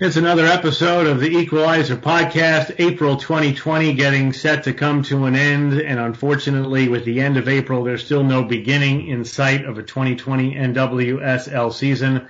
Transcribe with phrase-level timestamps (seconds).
[0.00, 5.36] It's another episode of the Equalizer podcast, April 2020 getting set to come to an
[5.36, 5.74] end.
[5.74, 9.84] And unfortunately, with the end of April, there's still no beginning in sight of a
[9.84, 12.26] 2020 NWSL season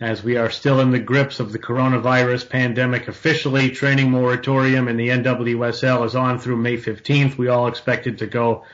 [0.00, 3.70] as we are still in the grips of the coronavirus pandemic officially.
[3.70, 7.36] Training moratorium in the NWSL is on through May 15th.
[7.36, 8.64] We all expected to go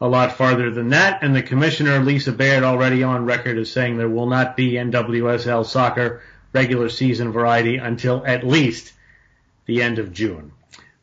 [0.00, 1.22] a lot farther than that.
[1.22, 5.64] And the commissioner, Lisa Baird, already on record as saying there will not be NWSL
[5.64, 6.22] soccer
[6.54, 8.92] regular season variety until at least
[9.66, 10.52] the end of June.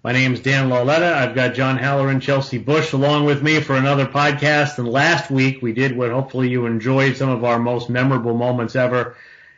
[0.04, 1.16] My name is Dan Lauletta.
[1.16, 4.80] I've got John Halloran and Chelsey Bush along with me for another podcast.
[4.80, 8.76] And last week we did what hopefully you enjoyed some of our most memorable moments
[8.76, 9.16] ever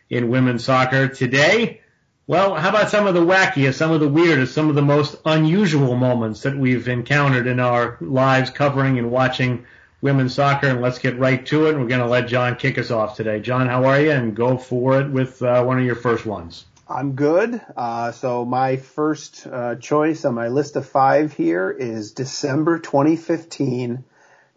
[0.10, 1.08] in women's soccer.
[1.08, 1.80] Today,
[2.28, 5.16] well, how about some of the wackiest, some of the weirdest, some of the most
[5.26, 9.66] unusual moments that we've encountered in our lives covering and watching
[10.04, 11.78] women's soccer, and let's get right to it.
[11.78, 13.40] We're going to let John kick us off today.
[13.40, 14.12] John, how are you?
[14.12, 16.66] And go for it with uh, one of your first ones.
[16.90, 17.62] I'm good.
[17.78, 24.04] Uh, so my first uh, choice on my list of five here is December 2015,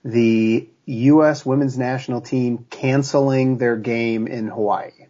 [0.04, 1.46] the U.S.
[1.46, 5.06] women's national team canceling their game in Hawaii.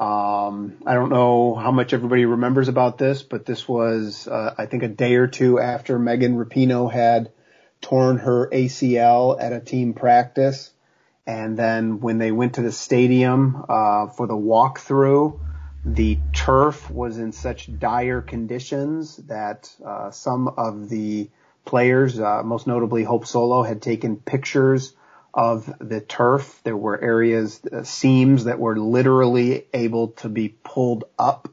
[0.00, 4.66] Um, I don't know how much everybody remembers about this, but this was, uh, I
[4.66, 7.30] think, a day or two after Megan Rapinoe had
[7.84, 10.72] torn her ACL at a team practice.
[11.26, 15.38] And then when they went to the stadium uh, for the walkthrough,
[15.84, 21.28] the turf was in such dire conditions that uh, some of the
[21.66, 24.94] players, uh, most notably Hope Solo, had taken pictures
[25.34, 26.60] of the turf.
[26.64, 31.50] There were areas, uh, seams that were literally able to be pulled up.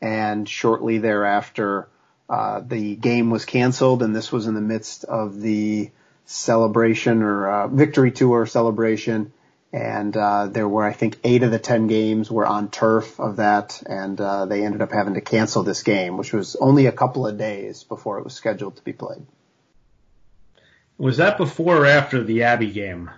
[0.00, 1.90] And shortly thereafter,
[2.28, 5.90] uh, the game was canceled, and this was in the midst of the
[6.26, 9.32] celebration or uh, victory tour celebration.
[9.70, 13.36] And uh, there were, I think, eight of the ten games were on turf of
[13.36, 16.92] that, and uh, they ended up having to cancel this game, which was only a
[16.92, 19.26] couple of days before it was scheduled to be played.
[20.96, 23.10] Was that before or after the Abby game?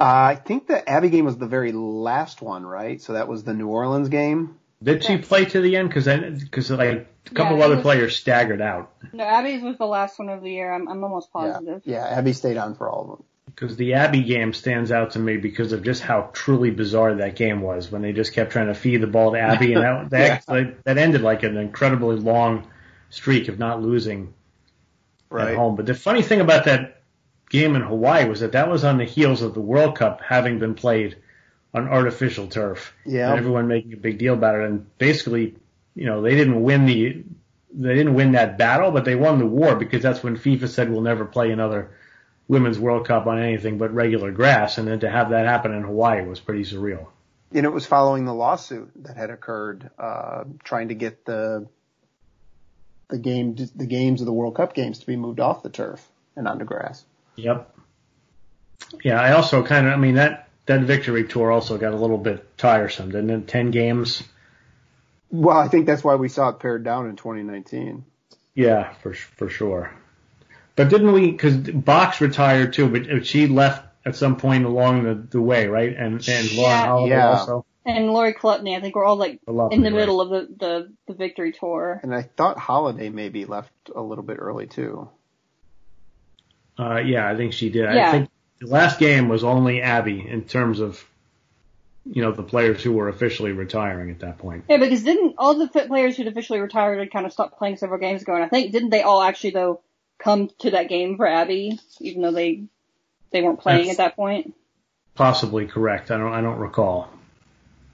[0.00, 3.00] Uh, I think the Abby game was the very last one, right?
[3.00, 4.58] So that was the New Orleans game.
[4.84, 5.88] Did she play to the end?
[5.88, 8.92] Because because like a couple Yeah, of other was- players staggered out.
[9.12, 10.72] No, Abby's was the last one of the year.
[10.72, 11.82] I'm, I'm almost positive.
[11.84, 13.24] Yeah, yeah, Abby stayed on for all of them.
[13.46, 17.36] Because the Abby game stands out to me because of just how truly bizarre that
[17.36, 20.10] game was when they just kept trying to feed the ball to Abby, and that
[20.10, 22.66] that, like, that ended like an incredibly long
[23.10, 24.34] streak of not losing
[25.30, 25.76] at home.
[25.76, 27.02] But the funny thing about that
[27.48, 30.58] game in Hawaii was that that was on the heels of the World Cup having
[30.58, 31.16] been played
[31.74, 32.94] on artificial turf.
[33.04, 33.30] Yeah.
[33.30, 34.62] And everyone making a big deal about it.
[34.62, 35.56] And basically,
[35.94, 37.24] you know, they didn't win the,
[37.72, 40.90] they didn't win that battle, but they won the war because that's when FIFA said
[40.90, 41.90] we'll never play another
[42.46, 44.78] women's World Cup on anything but regular grass.
[44.78, 47.08] And then to have that happen in Hawaii was pretty surreal.
[47.52, 51.66] And it was following the lawsuit that had occurred, uh, trying to get the
[53.08, 56.04] the game the games of the World Cup games to be moved off the turf
[56.36, 57.04] and onto grass.
[57.36, 57.76] Yep.
[59.02, 62.18] Yeah, I also kind of, I mean, that, that victory tour also got a little
[62.18, 63.48] bit tiresome, didn't it?
[63.48, 64.22] 10 games.
[65.30, 68.04] Well, I think that's why we saw it pared down in 2019.
[68.54, 69.92] Yeah, for for sure.
[70.76, 71.30] But didn't we?
[71.30, 75.94] Because Boxx retired too, but she left at some point along the, the way, right?
[75.96, 76.86] And and Lauren Yeah.
[76.86, 77.30] Holiday Yeah.
[77.30, 77.66] also.
[77.86, 79.96] And Lori Chalupny, I think we're all like Lovely, in the right.
[79.98, 82.00] middle of the, the, the victory tour.
[82.02, 85.10] And I thought Holiday maybe left a little bit early too.
[86.78, 87.86] Uh, yeah, I think she did.
[87.86, 88.10] I Yeah.
[88.10, 88.30] think
[88.60, 91.04] the last game was only Abby in terms of,
[92.04, 94.64] you know, the players who were officially retiring at that point.
[94.68, 98.00] Yeah, because didn't all the players who'd officially retired had kind of stopped playing several
[98.00, 99.80] games ago, and I think didn't they all actually though
[100.18, 102.64] come to that game for Abby, even though they
[103.30, 104.54] they weren't playing That's- at that point?
[105.14, 106.10] Possibly correct.
[106.10, 107.08] I don't I don't recall.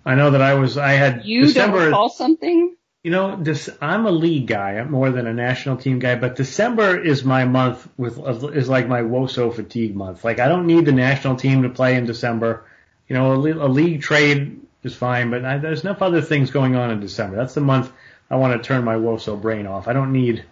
[0.06, 2.74] I know that I was I had You December don't recall something?
[3.02, 7.00] You know, this I'm a league guy more than a national team guy, but December
[7.00, 8.18] is my month with
[8.54, 10.22] is like my WOSO fatigue month.
[10.22, 12.64] Like I don't need the national team to play in December.
[13.08, 16.76] You know, a, a league trade is fine, but I, there's enough other things going
[16.76, 17.36] on in December.
[17.36, 17.90] That's the month
[18.28, 19.88] I want to turn my WOSO brain off.
[19.88, 20.44] I don't need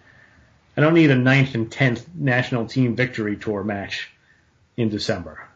[0.75, 4.09] I don't need a ninth and tenth national team victory tour match
[4.75, 5.47] in December.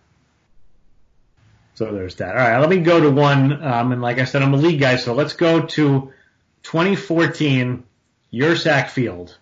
[1.73, 2.37] So there's that.
[2.37, 3.63] All right, let me go to one.
[3.63, 6.13] Um, and like I said, I'm a league guy, so let's go to
[6.63, 7.83] 2014
[8.33, 9.37] Yurcak Field,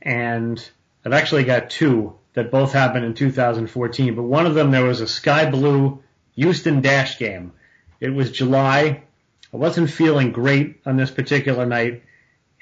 [0.00, 0.70] and
[1.04, 4.14] I've actually got two that both happened in 2014.
[4.14, 6.02] But one of them there was a sky blue
[6.36, 7.52] Houston Dash game.
[8.00, 9.02] It was July.
[9.52, 12.04] I wasn't feeling great on this particular night,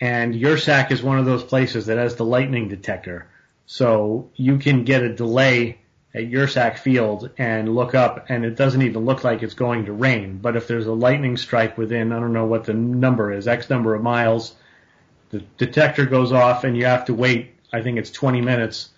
[0.01, 3.29] and Yurcak is one of those places that has the lightning detector,
[3.67, 5.80] so you can get a delay
[6.13, 9.93] at Yurcak Field and look up, and it doesn't even look like it's going to
[9.93, 10.39] rain.
[10.39, 13.71] But if there's a lightning strike within, I don't know what the number is, X
[13.71, 14.55] number of miles,
[15.31, 17.55] the detector goes off, and you have to wait.
[17.73, 18.91] I think it's 20 minutes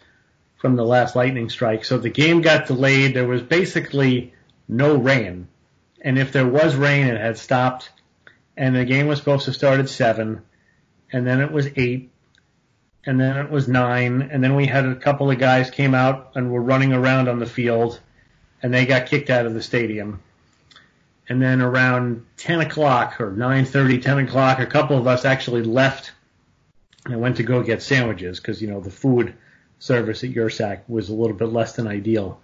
[0.56, 1.84] from the last lightning strike.
[1.84, 3.14] So the game got delayed.
[3.14, 4.32] There was basically
[4.66, 5.48] no rain,
[6.00, 7.90] and if there was rain, it had stopped.
[8.56, 10.42] And the game was supposed to start at seven,
[11.10, 12.11] and then it was eight,
[13.04, 16.32] and then it was nine, and then we had a couple of guys came out
[16.34, 17.98] and were running around on the field,
[18.62, 20.20] and they got kicked out of the stadium.
[21.28, 26.12] And then around 10 o'clock or 9:30, 10 o'clock, a couple of us actually left
[27.06, 29.34] and went to go get sandwiches because you know the food
[29.78, 32.40] service at Yurcak was a little bit less than ideal.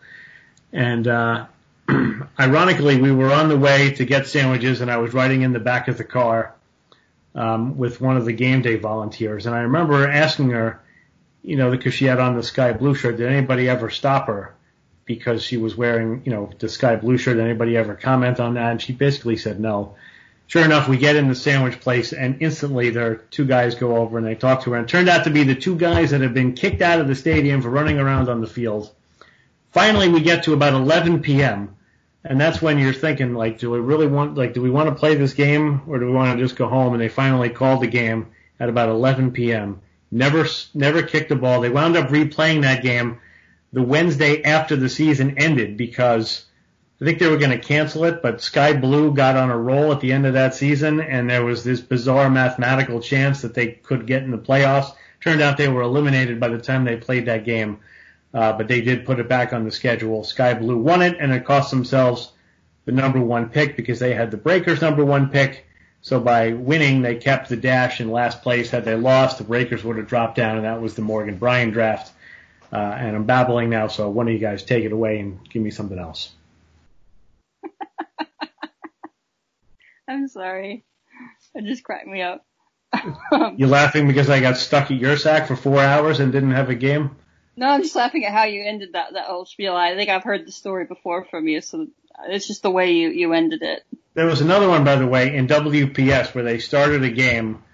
[0.72, 1.46] And uh,
[2.40, 5.60] ironically, we were on the way to get sandwiches, and I was riding in the
[5.60, 6.54] back of the car
[7.38, 10.80] um, with one of the game day volunteers, and I remember asking her,
[11.42, 14.54] you know, because she had on the sky blue shirt, did anybody ever stop her
[15.04, 17.36] because she was wearing, you know, the sky blue shirt?
[17.36, 18.72] Did anybody ever comment on that?
[18.72, 19.94] And she basically said no.
[20.48, 23.96] Sure enough, we get in the sandwich place, and instantly there are two guys go
[23.96, 26.10] over and they talk to her, and it turned out to be the two guys
[26.10, 28.92] that had been kicked out of the stadium for running around on the field.
[29.70, 31.77] Finally, we get to about 11 p.m
[32.24, 34.94] and that's when you're thinking like, do we really want like, do we want to
[34.94, 36.92] play this game or do we want to just go home?
[36.92, 38.28] And they finally called the game
[38.58, 39.80] at about 11 p.m.
[40.10, 41.60] Never never kicked the ball.
[41.60, 43.20] They wound up replaying that game
[43.72, 46.44] the Wednesday after the season ended because
[47.00, 49.92] I think they were going to cancel it, but Sky Blue got on a roll
[49.92, 53.68] at the end of that season, and there was this bizarre mathematical chance that they
[53.68, 54.92] could get in the playoffs.
[55.20, 57.78] Turned out they were eliminated by the time they played that game.
[58.32, 60.22] Uh, but they did put it back on the schedule.
[60.22, 62.32] Sky Blue won it, and it cost themselves
[62.84, 65.66] the number one pick because they had the Breakers number one pick.
[66.00, 68.70] So by winning, they kept the dash in last place.
[68.70, 71.70] Had they lost, the Breakers would have dropped down, and that was the Morgan Brian
[71.70, 72.12] draft.
[72.72, 75.62] Uh, and I'm babbling now, so one of you guys take it away and give
[75.62, 76.30] me something else.
[80.08, 80.84] I'm sorry.
[81.54, 82.44] It just cracked me up.
[83.56, 86.74] You're laughing because I got stuck at Yurcak for four hours and didn't have a
[86.74, 87.16] game?
[87.58, 89.74] No, I'm just laughing at how you ended that that whole spiel.
[89.74, 91.88] I think I've heard the story before from you, so
[92.28, 93.84] it's just the way you you ended it.
[94.14, 97.64] There was another one, by the way, in WPS where they started a game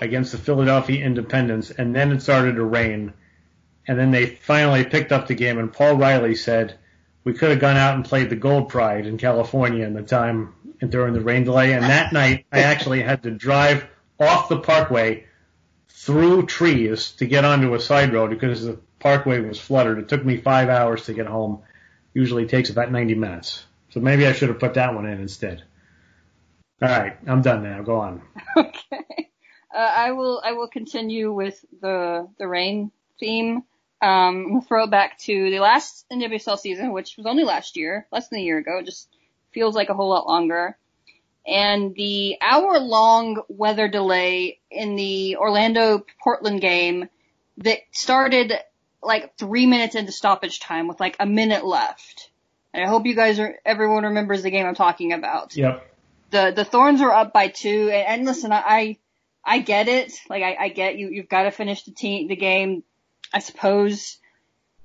[0.00, 3.12] against the Philadelphia Independence, and then it started to rain,
[3.88, 6.78] and then they finally picked up the game, and Paul Riley said
[7.24, 10.54] we could have gone out and played the Gold Pride in California in the time
[10.88, 13.84] during the rain delay, and that night I actually had to drive
[14.20, 15.26] off the parkway
[15.88, 19.98] through trees to get onto a side road because the Parkway was flooded.
[19.98, 21.62] It took me five hours to get home.
[22.14, 23.62] Usually takes about 90 minutes.
[23.90, 25.62] So maybe I should have put that one in instead.
[26.80, 27.82] All right, I'm done now.
[27.82, 28.22] Go on.
[28.56, 29.30] Okay.
[29.74, 30.40] Uh, I will.
[30.44, 33.64] I will continue with the the rain theme.
[34.00, 38.06] Um, we'll throw it back to the last NWSL season, which was only last year,
[38.12, 38.78] less than a year ago.
[38.78, 39.08] It just
[39.52, 40.78] feels like a whole lot longer.
[41.44, 47.08] And the hour long weather delay in the Orlando Portland game
[47.58, 48.52] that started
[49.04, 52.30] like three minutes into stoppage time with like a minute left.
[52.72, 55.56] And I hope you guys are, everyone remembers the game I'm talking about.
[55.56, 55.90] Yep.
[56.30, 58.98] The, the Thorns were up by two and, and listen, I,
[59.44, 60.12] I get it.
[60.28, 62.82] Like I, I get you, you've got to finish the team, the game.
[63.32, 64.18] I suppose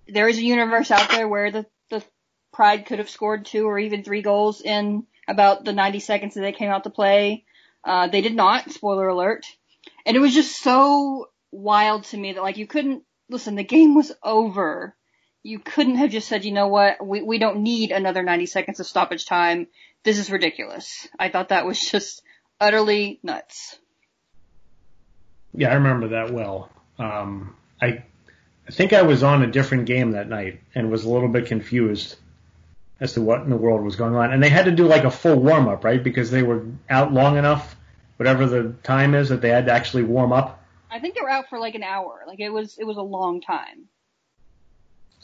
[0.07, 2.03] there is a universe out there where the, the
[2.51, 6.41] Pride could have scored two or even three goals in about the 90 seconds that
[6.41, 7.45] they came out to play.
[7.83, 9.45] Uh, they did not, spoiler alert.
[10.05, 13.95] And it was just so wild to me that like you couldn't listen, the game
[13.95, 14.95] was over.
[15.43, 18.79] You couldn't have just said, you know what, we, we don't need another 90 seconds
[18.79, 19.67] of stoppage time.
[20.03, 21.07] This is ridiculous.
[21.17, 22.21] I thought that was just
[22.59, 23.77] utterly nuts.
[25.53, 26.69] Yeah, I remember that well.
[26.98, 28.03] Um, I,
[28.67, 31.48] I think I was on a different game that night and was a little bit
[31.48, 32.17] confused
[33.00, 34.33] as to what in the world was going on.
[34.33, 36.03] And they had to do like a full warm up, right?
[36.03, 37.75] Because they were out long enough
[38.19, 40.58] whatever the time is that they had to actually warm up.
[40.89, 42.24] I think they were out for like an hour.
[42.27, 43.88] Like it was it was a long time.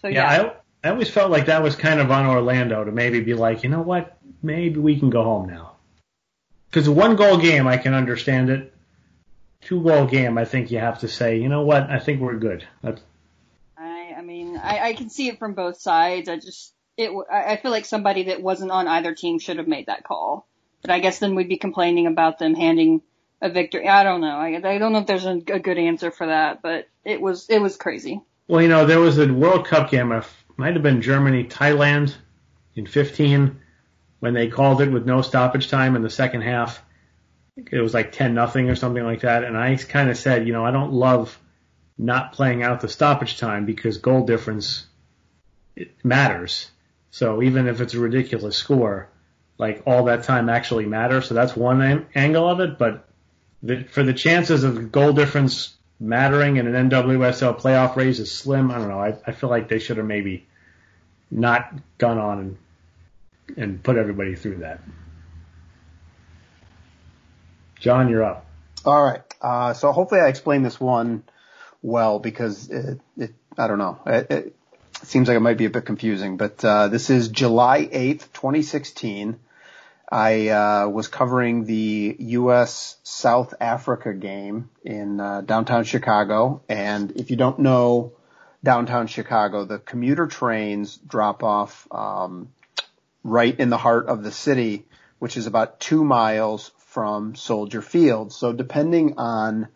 [0.02, 0.52] So yeah, Yeah,
[0.84, 3.64] I I always felt like that was kind of on Orlando to maybe be like,
[3.64, 5.78] you know what, maybe we can go home now.
[6.70, 8.72] Because a one goal game, I can understand it.
[9.62, 12.36] Two goal game, I think you have to say, you know what, I think we're
[12.36, 12.68] good.
[12.84, 13.02] That's,
[13.78, 16.30] I I mean I I can see it from both sides.
[16.30, 19.88] I just it I feel like somebody that wasn't on either team should have made
[19.88, 20.48] that call.
[20.82, 23.02] But I guess then we'd be complaining about them handing
[23.42, 23.88] a victory.
[23.88, 24.38] I don't know.
[24.38, 27.50] I I don't know if there's a, a good answer for that, but it was
[27.50, 28.22] it was crazy.
[28.48, 30.26] well, you know, there was a World Cup game, it
[30.58, 32.16] might have been Germany, Thailand
[32.76, 33.60] in 15
[34.20, 36.82] when they called it with no stoppage time in the second half.
[37.58, 39.44] It was like 10 nothing or something like that.
[39.44, 41.40] And I kind of said, you know, I don't love
[41.98, 44.88] not playing out the stoppage time because goal difference
[45.76, 46.70] it matters.
[47.12, 49.10] So even if it's a ridiculous score,
[49.58, 51.28] like all that time actually matters.
[51.28, 52.78] So that's one angle of it.
[52.78, 53.08] But
[53.66, 58.70] the, for the chances of goal difference mattering in an NWSL playoff race is slim.
[58.70, 59.00] I don't know.
[59.00, 60.46] I, I feel like they should have maybe
[61.32, 62.58] not gone on and,
[63.58, 64.82] and put everybody through that.
[67.80, 68.46] John, you're up.
[68.86, 69.22] All right.
[69.42, 71.24] Uh, so hopefully I explained this one
[71.82, 74.00] well because it, it I don't know.
[74.06, 74.56] It, it
[75.02, 79.40] seems like it might be a bit confusing, but uh, this is July 8th, 2016.
[80.10, 82.98] I uh, was covering the U.S.
[83.04, 88.14] South Africa game in uh, downtown Chicago, and if you don't know
[88.64, 92.50] downtown Chicago, the commuter trains drop off um,
[93.24, 94.86] right in the heart of the city,
[95.20, 98.32] which is about two miles from Soldier Field.
[98.32, 99.68] So depending on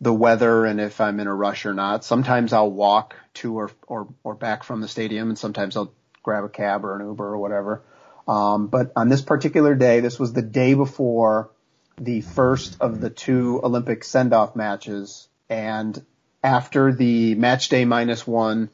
[0.00, 3.70] the weather and if I'm in a rush or not, sometimes I'll walk to or
[3.86, 7.26] or, or back from the stadium, and sometimes I'll grab a cab or an Uber
[7.26, 7.82] or whatever.
[8.30, 11.50] Um, but on this particular day, this was the day before
[11.96, 16.00] the first of the two Olympic send-off matches, and
[16.40, 18.70] after the match day minus one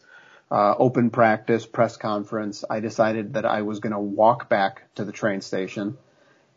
[0.50, 5.06] uh, open practice press conference, I decided that I was going to walk back to
[5.06, 5.96] the train station,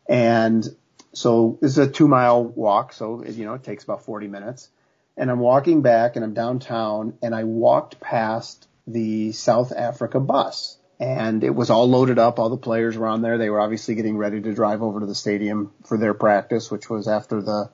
[0.06, 0.68] and
[1.14, 4.68] so this is a two mile walk, so you know it takes about 40 minutes.
[5.16, 10.79] And I'm walking back, and I'm downtown, and I walked past the South Africa bus,
[11.00, 12.40] and it was all loaded up.
[12.40, 13.38] All the players were on there.
[13.38, 16.90] They were obviously getting ready to drive over to the stadium for their practice, which
[16.90, 17.70] was after the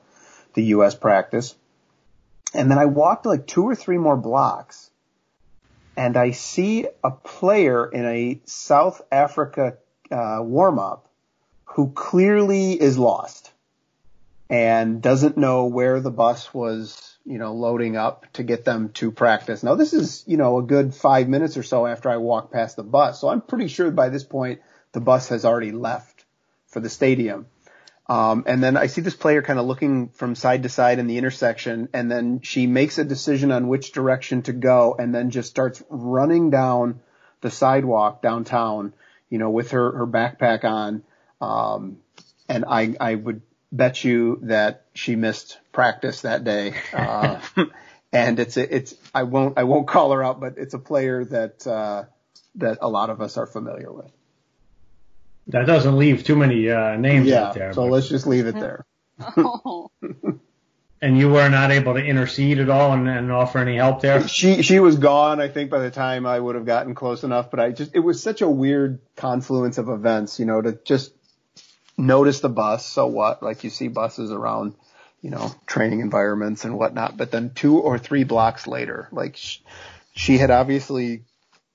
[0.53, 0.95] the U.S.
[0.95, 1.55] practice.
[2.53, 4.89] And then I walked like two or three more blocks,
[5.97, 9.77] and I see a player in a South Africa
[10.11, 11.09] uh, warm up
[11.65, 13.51] who clearly is lost
[14.49, 19.11] and doesn't know where the bus was, you know, loading up to get them to
[19.11, 19.63] practice.
[19.63, 22.75] Now this is, you know, a good five minutes or so after I walk past
[22.75, 23.19] the bus.
[23.19, 26.25] So I'm pretty sure by this point the bus has already left
[26.67, 27.47] for the stadium.
[28.07, 31.07] Um, and then I see this player kind of looking from side to side in
[31.07, 35.31] the intersection, and then she makes a decision on which direction to go, and then
[35.31, 36.99] just starts running down
[37.41, 38.93] the sidewalk downtown,
[39.29, 41.01] you know, with her her backpack on.
[41.41, 41.97] Um,
[42.47, 43.41] and I I would
[43.71, 46.73] bet you that she missed practice that day.
[46.93, 47.39] Uh,
[48.13, 51.67] and it's it's I won't I won't call her out, but it's a player that
[51.67, 52.05] uh,
[52.55, 54.09] that a lot of us are familiar with.
[55.47, 57.73] That doesn't leave too many uh, names Yeah, out there.
[57.73, 58.85] so but- let's just leave it there.
[59.37, 59.91] Oh,
[61.01, 64.27] and you were not able to intercede at all and, and offer any help there.
[64.27, 65.39] She she was gone.
[65.41, 67.99] I think by the time I would have gotten close enough, but I just it
[67.99, 71.11] was such a weird confluence of events, you know, to just
[71.97, 72.85] notice the bus.
[72.85, 73.41] So what?
[73.43, 74.75] Like you see buses around,
[75.21, 77.17] you know, training environments and whatnot.
[77.17, 79.61] But then two or three blocks later, like she,
[80.15, 81.23] she had obviously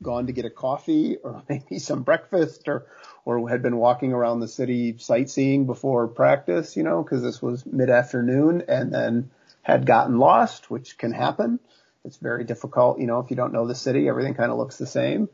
[0.03, 2.87] gone to get a coffee or maybe some breakfast or
[3.25, 7.67] or had been walking around the city sightseeing before practice, you know, because this was
[7.67, 9.31] mid afternoon, and then
[9.63, 11.61] had gotten lost, which can happen.
[12.05, 14.79] It's very difficult, you know, if you don't know the city, everything kind of looks
[14.79, 15.29] the same,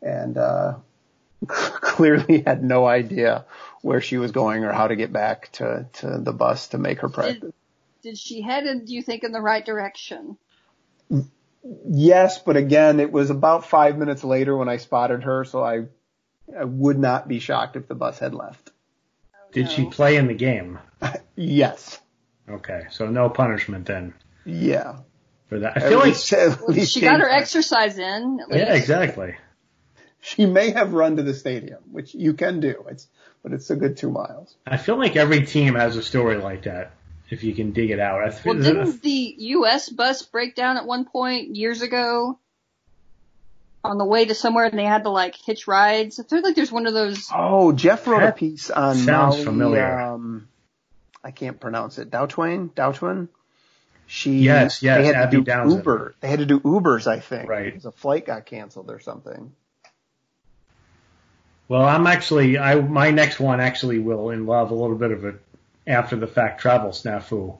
[0.00, 0.74] and uh,
[1.48, 3.44] clearly had no idea
[3.82, 7.00] where she was going or how to get back to to the bus to make
[7.00, 7.52] her practice.
[8.02, 10.36] did she head in, do you think, in the right direction?
[11.88, 15.84] Yes, but again, it was about five minutes later when I spotted her, so I
[16.58, 18.70] I would not be shocked if the bus had left.
[19.52, 20.78] Did she oh, play in the game?
[21.34, 21.98] Yes.
[22.48, 24.12] Okay, so no punishment then
[24.44, 24.98] Yeah.
[25.48, 25.78] for that.
[25.78, 28.40] I At feel like least- at Well, least she got her in- exercise in.
[28.40, 28.66] At least.
[28.66, 29.34] yeah, exactly.
[30.22, 32.86] She may have run to the stadium, which you can do.
[32.88, 33.08] It's
[33.42, 34.54] but it's a good two miles.
[34.66, 36.92] I feel like every team has a story like that
[37.28, 38.22] if you can dig it out.
[38.22, 39.88] I feel, Well, didn't the U.S.
[39.88, 42.38] bus break down at one point years ago
[43.82, 46.20] on the way to somewhere, and they had to like hitch rides?
[46.20, 47.28] I feel like there's one of those.
[47.34, 50.00] Oh, Jeff wrote a piece on sounds Molly, familiar.
[50.00, 50.48] Um,
[51.24, 52.10] I can't pronounce it.
[52.10, 53.28] Dowtwain, Dowtwin.
[54.06, 55.76] She Yes, yes, They had Abby to do Downsend.
[55.78, 56.14] Uber.
[56.20, 57.48] They had to do Ubers, I think.
[57.48, 57.64] Right.
[57.64, 59.52] Because a flight got canceled or something.
[61.72, 65.36] Well, I'm actually, I my next one actually will involve a little bit of a
[65.86, 67.56] after the fact travel snafu.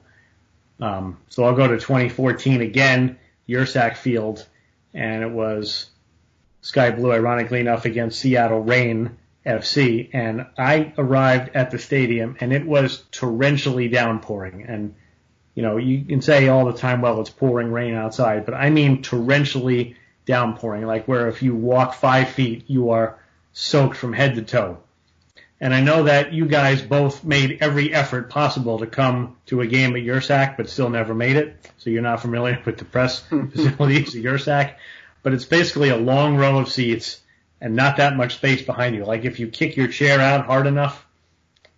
[0.79, 3.17] Um, so I'll go to 2014 again,
[3.49, 4.47] Yurcak Field,
[4.93, 5.89] and it was
[6.61, 9.17] Sky Blue, ironically enough, against Seattle Reign
[9.47, 14.93] FC, and I arrived at the stadium and it was torrentially downpouring, and
[15.55, 18.69] you know you can say all the time, well, it's pouring rain outside, but I
[18.69, 19.95] mean torrentially
[20.27, 23.17] downpouring, like where if you walk five feet, you are
[23.53, 24.79] soaked from head to toe.
[25.61, 29.67] And I know that you guys both made every effort possible to come to a
[29.67, 31.55] game at Yurcak, but still never made it.
[31.77, 33.47] So you're not familiar with the press hmm.
[33.47, 34.75] facilities at Yurcak.
[35.21, 37.21] But it's basically a long row of seats
[37.61, 39.05] and not that much space behind you.
[39.05, 41.05] Like if you kick your chair out hard enough,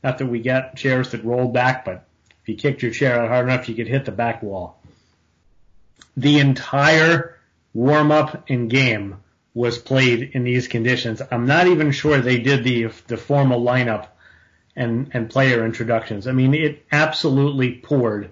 [0.03, 2.07] not that we get chairs that roll back, but
[2.41, 4.81] if you kicked your chair out hard enough, you could hit the back wall.
[6.17, 7.37] The entire
[7.73, 9.17] warm up and game
[9.55, 11.21] was played in these conditions.
[11.31, 14.09] I'm not even sure they did the the formal lineup
[14.75, 16.27] and and player introductions.
[16.27, 18.29] I mean, it absolutely poured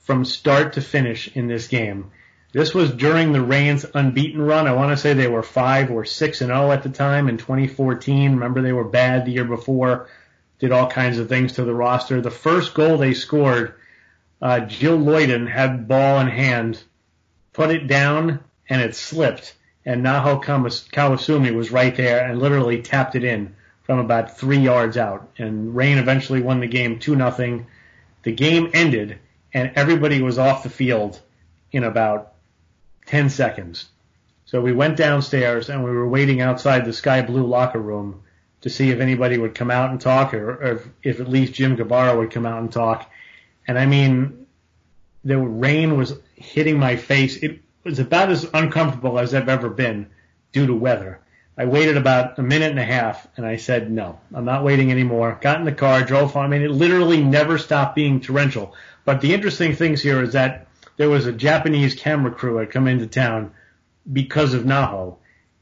[0.00, 2.12] from start to finish in this game.
[2.52, 4.66] This was during the Reigns unbeaten run.
[4.66, 7.38] I want to say they were five or six and zero at the time in
[7.38, 8.32] 2014.
[8.32, 10.08] Remember they were bad the year before.
[10.58, 12.20] Did all kinds of things to the roster.
[12.20, 13.74] The first goal they scored,
[14.40, 16.82] uh, Jill Loyden had ball in hand,
[17.52, 19.54] put it down, and it slipped
[19.86, 24.96] and Naho Kawasumi was right there and literally tapped it in from about three yards
[24.96, 25.30] out.
[25.38, 27.68] And Reign eventually won the game two nothing.
[28.24, 29.20] The game ended
[29.54, 31.20] and everybody was off the field
[31.70, 32.34] in about
[33.06, 33.86] ten seconds.
[34.44, 38.22] So we went downstairs and we were waiting outside the sky blue locker room
[38.62, 41.52] to see if anybody would come out and talk or, or if, if at least
[41.52, 43.08] Jim Gabarra would come out and talk.
[43.68, 44.46] And I mean,
[45.24, 47.36] the rain was hitting my face.
[47.36, 50.08] It was about as uncomfortable as I've ever been
[50.52, 51.20] due to weather.
[51.56, 54.90] I waited about a minute and a half and I said, no, I'm not waiting
[54.90, 55.38] anymore.
[55.40, 56.44] Got in the car, drove home.
[56.44, 58.74] I mean, it literally never stopped being torrential.
[59.04, 62.88] But the interesting things here is that there was a Japanese camera crew had come
[62.88, 63.52] into town
[64.12, 65.16] because of Naho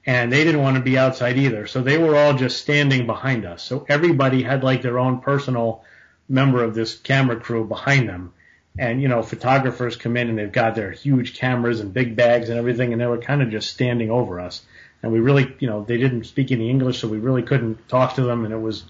[0.07, 1.67] and they didn't want to be outside either.
[1.67, 3.63] So they were all just standing behind us.
[3.63, 5.85] So everybody had like their own personal
[6.29, 8.33] member of this camera crew behind them
[8.79, 12.49] and you know photographers come in and they've got their huge cameras and big bags
[12.49, 14.63] and everything and they were kind of just standing over us.
[15.03, 18.17] And we really you know they didn't speak any english so we really couldn't talk
[18.17, 18.85] to them and it was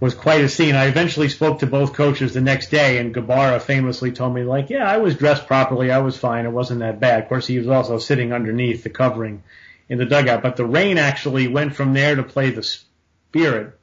[0.00, 0.74] was quite a scene.
[0.74, 4.70] I eventually spoke to both coaches the next day and Gabarra famously told me like
[4.70, 5.90] yeah i was dressed properly.
[5.90, 6.46] I was fine.
[6.46, 7.22] It wasn't that bad.
[7.22, 9.42] Of course he was also sitting underneath the covering
[9.88, 10.42] in the dugout.
[10.42, 13.78] But the rain actually went from there to play the spirit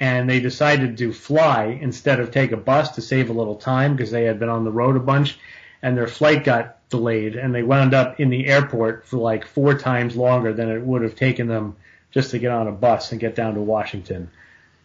[0.00, 3.94] and they decided to fly instead of take a bus to save a little time
[3.94, 5.38] because they had been on the road a bunch
[5.82, 9.74] and their flight got delayed and they wound up in the airport for like four
[9.78, 11.76] times longer than it would have taken them
[12.10, 14.30] just to get on a bus and get down to Washington.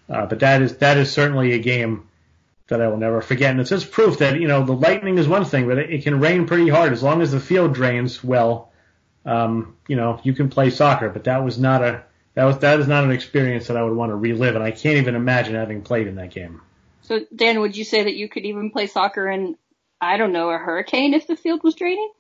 [0.10, 2.08] Uh, but that is that is certainly a game
[2.68, 5.28] that I will never forget, and it's just proof that you know the lightning is
[5.28, 8.24] one thing, but it, it can rain pretty hard as long as the field drains
[8.24, 8.72] well.
[9.26, 12.04] Um, you know, you can play soccer, but that was not a
[12.36, 14.72] that was that is not an experience that I would want to relive, and I
[14.72, 16.62] can't even imagine having played in that game.
[17.02, 19.56] So, Dan, would you say that you could even play soccer in,
[20.02, 22.12] I don't know, a hurricane if the field was draining?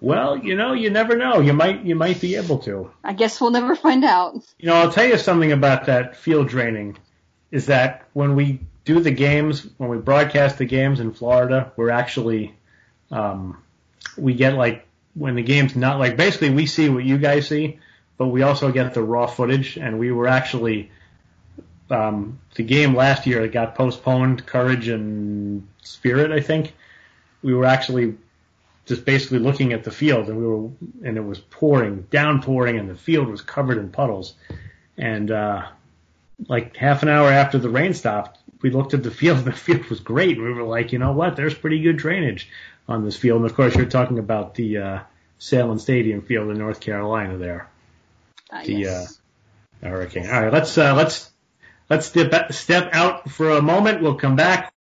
[0.00, 1.40] Well, you know, you never know.
[1.40, 2.90] You might you might be able to.
[3.02, 4.36] I guess we'll never find out.
[4.58, 6.96] You know, I'll tell you something about that field draining
[7.50, 11.90] is that when we do the games, when we broadcast the games in Florida, we're
[11.90, 12.54] actually
[13.10, 13.62] um,
[14.16, 17.78] we get like when the game's not like basically we see what you guys see,
[18.18, 20.90] but we also get the raw footage, and we were actually
[21.90, 26.74] um, the game last year got postponed, Courage and Spirit, I think.
[27.42, 28.16] We were actually
[28.86, 30.70] just basically looking at the field, and we were,
[31.04, 34.34] and it was pouring, downpouring, and the field was covered in puddles.
[34.96, 35.66] And uh,
[36.48, 39.52] like half an hour after the rain stopped, we looked at the field, and the
[39.52, 40.38] field was great.
[40.38, 41.36] We were like, you know what?
[41.36, 42.48] There's pretty good drainage
[42.88, 43.42] on this field.
[43.42, 45.00] And of course, you're talking about the uh,
[45.38, 47.68] Salem Stadium field in North Carolina there
[48.50, 49.18] Uh, the yes.
[49.82, 50.26] uh, hurricane.
[50.26, 51.30] All right, let's uh, let's
[51.90, 54.02] let's step step out for a moment.
[54.02, 54.72] We'll come back.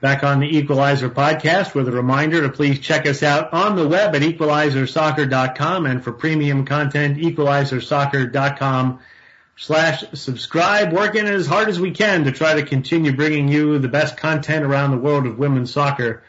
[0.00, 3.86] Back on the Equalizer podcast with a reminder to please check us out on the
[3.86, 9.00] web at equalizersoccer.com and for premium content, equalizersoccer.com
[9.56, 10.94] slash subscribe.
[10.94, 14.64] Working as hard as we can to try to continue bringing you the best content
[14.64, 16.22] around the world of women's soccer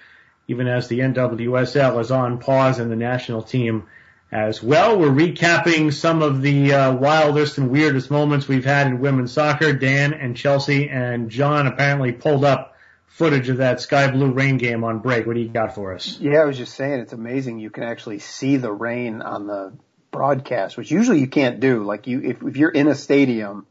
[0.51, 3.87] even as the NWSL is on pause and the national team
[4.31, 4.99] as well.
[4.99, 9.73] We're recapping some of the uh, wildest and weirdest moments we've had in women's soccer.
[9.73, 12.75] Dan and Chelsey and John apparently pulled up
[13.07, 15.25] footage of that sky blue rain game on break.
[15.25, 16.17] What do you got for us?
[16.19, 19.73] Yeah, I was just saying it's amazing you can actually see the rain on the
[20.11, 21.83] broadcast, which usually you can't do.
[21.83, 23.65] Like you, if, if you're in a stadium,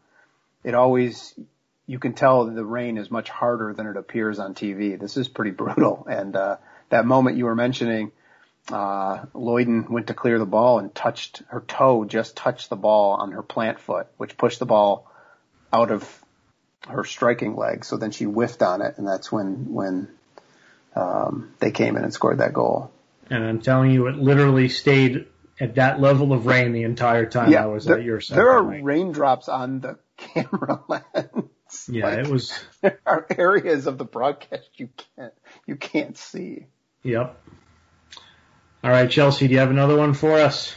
[0.65, 1.35] it always
[1.91, 4.97] you can tell the rain is much harder than it appears on TV.
[4.97, 6.07] This is pretty brutal.
[6.09, 6.59] And uh,
[6.91, 8.13] that moment you were mentioning,
[8.71, 13.15] uh, Loyden went to clear the ball and touched her toe, just touched the ball
[13.15, 15.11] on her plant foot, which pushed the ball
[15.73, 16.25] out of
[16.89, 17.85] her striking leg.
[17.85, 20.09] So then she whiffed on it, and that's when when
[20.95, 22.93] um, they came in and scored that goal.
[23.29, 25.27] And I'm telling you, it literally stayed
[25.61, 28.39] at that level of rain the entire time yeah, I was there, at your side.
[28.39, 28.83] There are night.
[28.83, 31.89] raindrops on the camera lens.
[31.89, 32.53] Yeah, like, it was.
[32.81, 35.35] There are areas of the broadcast you can't
[35.67, 36.67] you can't see.
[37.03, 37.41] Yep.
[38.83, 40.75] All right, Chelsey, do you have another one for us?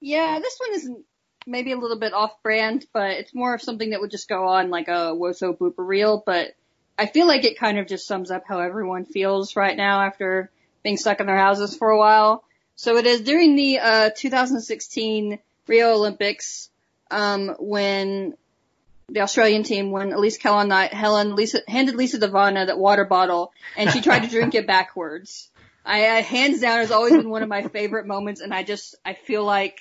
[0.00, 0.90] Yeah, this one is
[1.46, 4.48] maybe a little bit off brand, but it's more of something that would just go
[4.48, 6.54] on like a Woso blooper reel, but
[6.98, 10.50] I feel like it kind of just sums up how everyone feels right now after
[10.82, 12.44] being stuck in their houses for a while.
[12.76, 16.70] So it is during the uh, 2016 Rio Olympics
[17.10, 18.34] um, when
[19.12, 23.52] the Australian team, when Elise Kellon, Helen Lisa, handed Lisa De Vanna that water bottle
[23.76, 25.50] and she tried to drink it backwards.
[25.84, 28.94] I, I hands down has always been one of my favorite moments, and I just
[29.04, 29.78] I feel like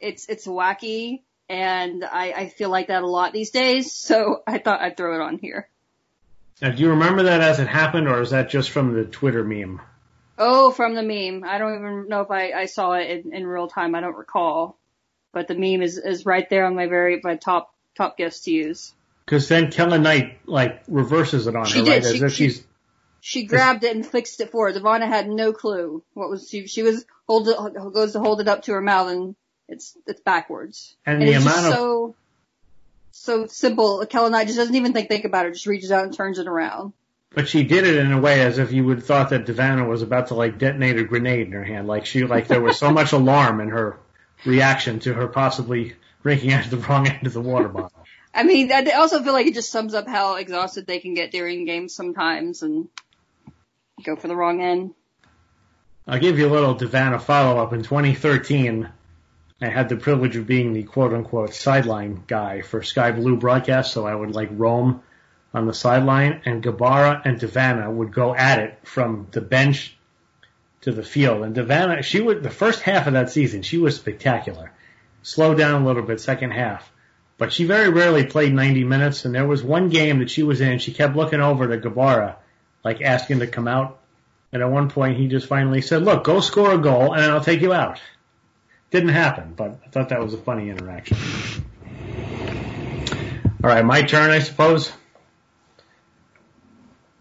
[0.00, 3.92] it's it's wacky, and I, I feel like that a lot these days.
[3.92, 5.68] So I thought I'd throw it on here.
[6.60, 9.44] Now, do you remember that as it happened, or is that just from the Twitter
[9.44, 9.80] meme?
[10.36, 11.48] Oh, from the meme.
[11.48, 13.94] I don't even know if I, I saw it in, in real time.
[13.94, 14.78] I don't recall,
[15.32, 18.50] but the meme is is right there on my very my top top guess to
[18.50, 18.92] use.
[19.24, 21.90] Because then Kellond-Knight like reverses it on She her, did.
[21.90, 22.02] right?
[22.02, 22.64] She- As if she- she's
[23.20, 24.72] She grabbed it and fixed it for her.
[24.74, 26.66] De Vanna had no clue what was she.
[26.66, 27.56] She was hold it,
[27.94, 29.34] goes to hold it up to her mouth and
[29.68, 30.94] it's it's backwards.
[31.06, 32.14] and, And the it's amount just of so
[33.12, 34.04] so simple.
[34.06, 35.52] Kellond-Knight just doesn't even think think about it.
[35.54, 36.92] Just reaches out and turns it around.
[37.30, 39.52] But she did it in a way as if you would have thought that De
[39.54, 41.88] Vanna was about to like detonate a grenade in her hand.
[41.88, 43.98] Like she, like there was so much alarm in her
[44.44, 45.94] reaction to her possibly
[46.24, 47.92] drinking out of the wrong end of the water bottle.
[48.34, 51.30] I mean, I also feel like it just sums up how exhausted they can get
[51.30, 52.88] during games sometimes and
[54.02, 54.94] go for the wrong end.
[56.08, 57.72] I'll give you a little De Vanna follow up.
[57.72, 58.88] In 2013,
[59.60, 63.92] I had the privilege of being the quote unquote sideline guy for Sky Blue broadcast,
[63.92, 65.02] so I would like roam
[65.52, 69.96] on the sideline, and Gabarra and De Vanna would go at it from the bench
[70.80, 71.44] to the field.
[71.44, 74.72] And De Vanna, she would, the first half of that season, she was spectacular.
[75.24, 76.88] Slowed down a little bit second half.
[77.38, 80.60] But she very rarely played 90 minutes, and there was one game that she was
[80.60, 82.36] in, she kept looking over to Gabarra,
[82.84, 83.98] like asking to come out.
[84.52, 87.40] And at one point, he just finally said, look, go score a goal, and I'll
[87.40, 88.00] take you out.
[88.90, 91.16] Didn't happen, but I thought that was a funny interaction.
[93.64, 94.92] All right, my turn, I suppose.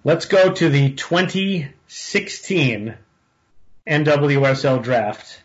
[0.04, 2.96] Let's go to the 2016
[3.88, 5.43] NWSL draft.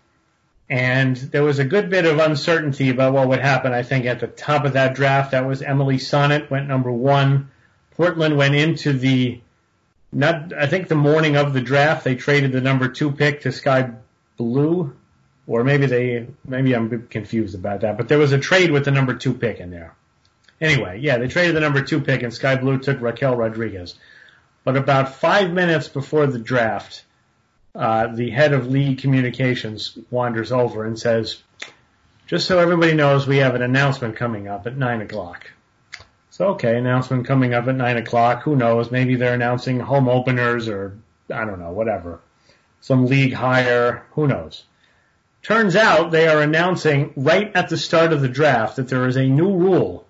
[0.70, 4.20] And there was a good bit of uncertainty about what would happen, I think, at
[4.20, 5.30] the top of that draft.
[5.30, 7.50] That was Emily Sonnett went number one.
[7.92, 9.40] Portland went into the,
[10.12, 13.52] not, I think the morning of the draft, they traded the number two pick to
[13.52, 13.90] Sky
[14.36, 14.94] Blue.
[15.46, 18.90] Or maybe they, maybe I'm confused about that, but there was a trade with the
[18.90, 19.94] number two pick in there.
[20.60, 23.94] Anyway, yeah, they traded the number two pick and Sky Blue took Raquel Rodriguez.
[24.64, 27.04] But about five minutes before the draft,
[27.78, 31.40] uh, the head of league communications wanders over and says,
[32.26, 35.50] just so everybody knows, we have an announcement coming up at nine o'clock.
[36.30, 38.42] So, okay, announcement coming up at nine o'clock.
[38.42, 38.90] Who knows?
[38.90, 40.98] Maybe they're announcing home openers or,
[41.32, 42.20] I don't know, whatever.
[42.80, 44.04] Some league hire.
[44.12, 44.64] Who knows?
[45.44, 49.16] Turns out they are announcing right at the start of the draft that there is
[49.16, 50.04] a new rule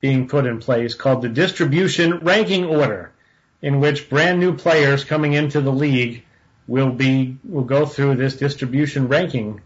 [0.00, 3.12] being put in place called the distribution ranking order
[3.60, 6.24] in which brand new players coming into the league
[6.66, 9.60] will be will go through this distribution ranking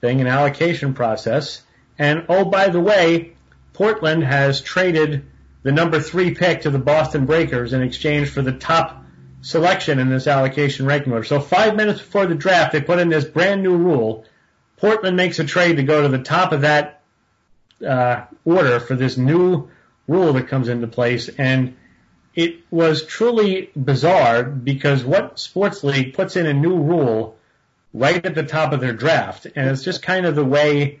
[0.00, 1.62] thing and allocation process.
[1.98, 3.32] And oh, by the way,
[3.72, 5.26] Portland has traded
[5.62, 9.04] the number three pick to the Boston Breakers in exchange for the top
[9.42, 11.24] selection in this allocation ranking order.
[11.24, 14.24] So five minutes before the draft, they put in this brand new rule.
[14.76, 17.02] Portland makes a trade to go to the top of that
[17.86, 19.68] uh, order for this new
[20.08, 21.76] rule that comes into place, and
[22.36, 27.36] it was truly bizarre because what sports league puts in a new rule
[27.94, 31.00] right at the top of their draft, and it's just kind of the way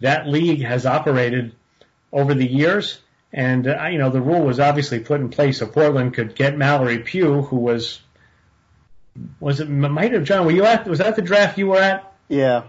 [0.00, 1.54] that league has operated
[2.12, 2.98] over the years.
[3.32, 6.56] And uh, you know, the rule was obviously put in place so Portland could get
[6.56, 8.00] Mallory Pugh, who was
[9.40, 10.44] was it might have John?
[10.44, 10.86] Were you at?
[10.86, 12.12] Was that the draft you were at?
[12.28, 12.64] Yeah.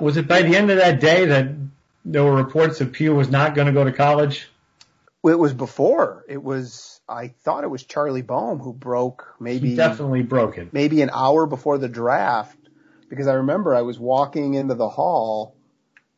[0.00, 1.48] Was it by the end of that day that
[2.04, 4.48] there were reports that Pugh was not going to go to college?
[5.24, 6.24] It was before.
[6.28, 6.97] It was.
[7.08, 10.72] I thought it was Charlie Boehm who broke maybe He definitely broke it.
[10.72, 12.56] maybe an hour before the draft
[13.08, 15.56] because I remember I was walking into the hall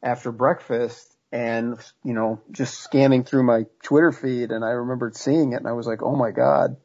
[0.02, 5.52] after breakfast and you know just scanning through my Twitter feed and I remembered seeing
[5.52, 6.76] it and I was like, oh my god.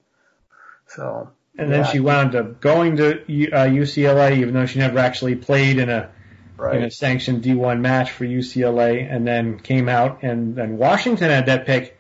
[0.88, 1.86] So And then Yeah.
[1.91, 6.10] she wound up going to uh, UCLA, even though she never actually played in a
[6.74, 11.48] in a sanctioned D1 match for UCLA, and then came out, and then Washington had
[11.48, 11.95] that pick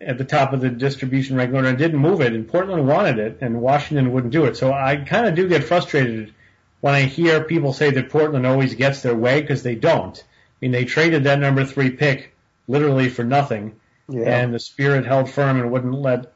[0.00, 3.18] at the top of the distribution rank order and didn't move it, and Portland wanted
[3.18, 4.56] it, and Washington wouldn't do it.
[4.56, 6.34] So I kind of do get frustrated
[6.80, 10.16] when I hear people say that Portland always gets their way because they don't.
[10.18, 12.34] I mean, they traded that number three pick
[12.68, 16.32] literally for nothing, yeah, and the Spirit held firm and wouldn't let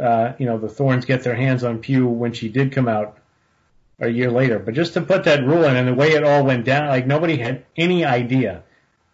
[0.00, 3.18] uh, you know the Thorns get their hands on Pugh when she did come out
[4.00, 4.58] a year later.
[4.58, 7.06] But just to put that rule in and the way it all went down, like
[7.06, 8.62] nobody had any idea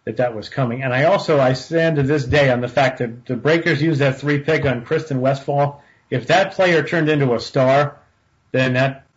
[0.05, 0.83] that that was coming.
[0.83, 3.99] And I also I stand to this day on the fact that the Breakers used
[3.99, 5.83] that three pick on Kristen Westfall.
[6.09, 7.99] If that player turned into a star,
[8.51, 9.07] then that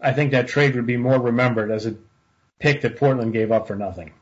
[0.00, 1.96] I think that trade would be more remembered as a
[2.58, 4.12] pick that Portland gave up for nothing.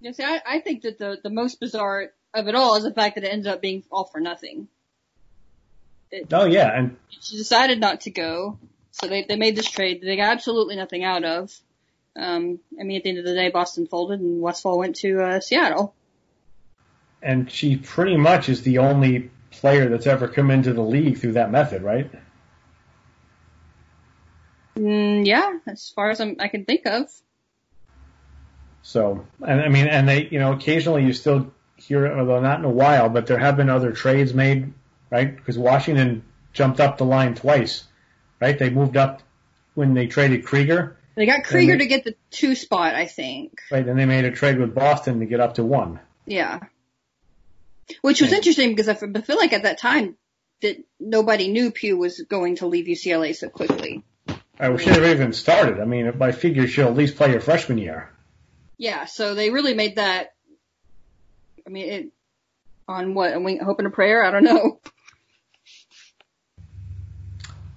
[0.00, 2.92] You see, I, I think that the, the most bizarre of it all is the
[2.92, 4.68] fact that it ends up being all for nothing.
[6.32, 8.58] Oh yeah, and She decided not to go,
[8.92, 11.54] so they, they made this trade that they got absolutely nothing out of.
[12.16, 15.22] Um, I mean, at the end of the day, Boston folded and Westfall went to
[15.22, 15.94] uh, Seattle.
[17.22, 21.32] and she pretty much is the only player that's ever come into the league through
[21.32, 22.10] that method, right?
[24.76, 27.10] Mm, yeah, as far as I'm, I can think of.
[28.82, 32.64] So, and I mean, and they, you know, occasionally you still hear, although not in
[32.64, 34.72] a while, but there have been other trades made,
[35.10, 35.36] right?
[35.36, 37.84] Because Washington jumped up the line twice,
[38.40, 38.58] right?
[38.58, 39.22] They moved up
[39.74, 43.58] when they traded Krieger, They got Krieger they- to get the two spot, I think.
[43.72, 43.84] right?
[43.84, 45.98] Then they made a trade with Boston to get up to one.
[46.26, 46.60] Yeah.
[48.02, 50.14] Which was interesting because I feel like at that time
[50.60, 54.04] that nobody knew Pugh was going to leave UCLA so quickly.
[54.60, 55.80] I should have even started.
[55.80, 58.12] I mean, I figure she'll at least play her freshman year.
[58.76, 60.34] Yeah, so they really made that.
[61.66, 62.12] I mean, it
[62.86, 63.34] on what?
[63.34, 64.22] A wing, hope and a prayer?
[64.22, 64.78] I don't know.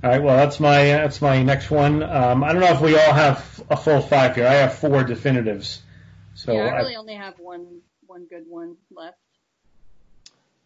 [0.04, 2.02] All right, well, that's my that's my next one.
[2.02, 4.48] Um, I don't know if we all have a full five here.
[4.48, 5.82] I have four definitives.
[6.34, 9.18] So yeah, I I- really only have one one good one left.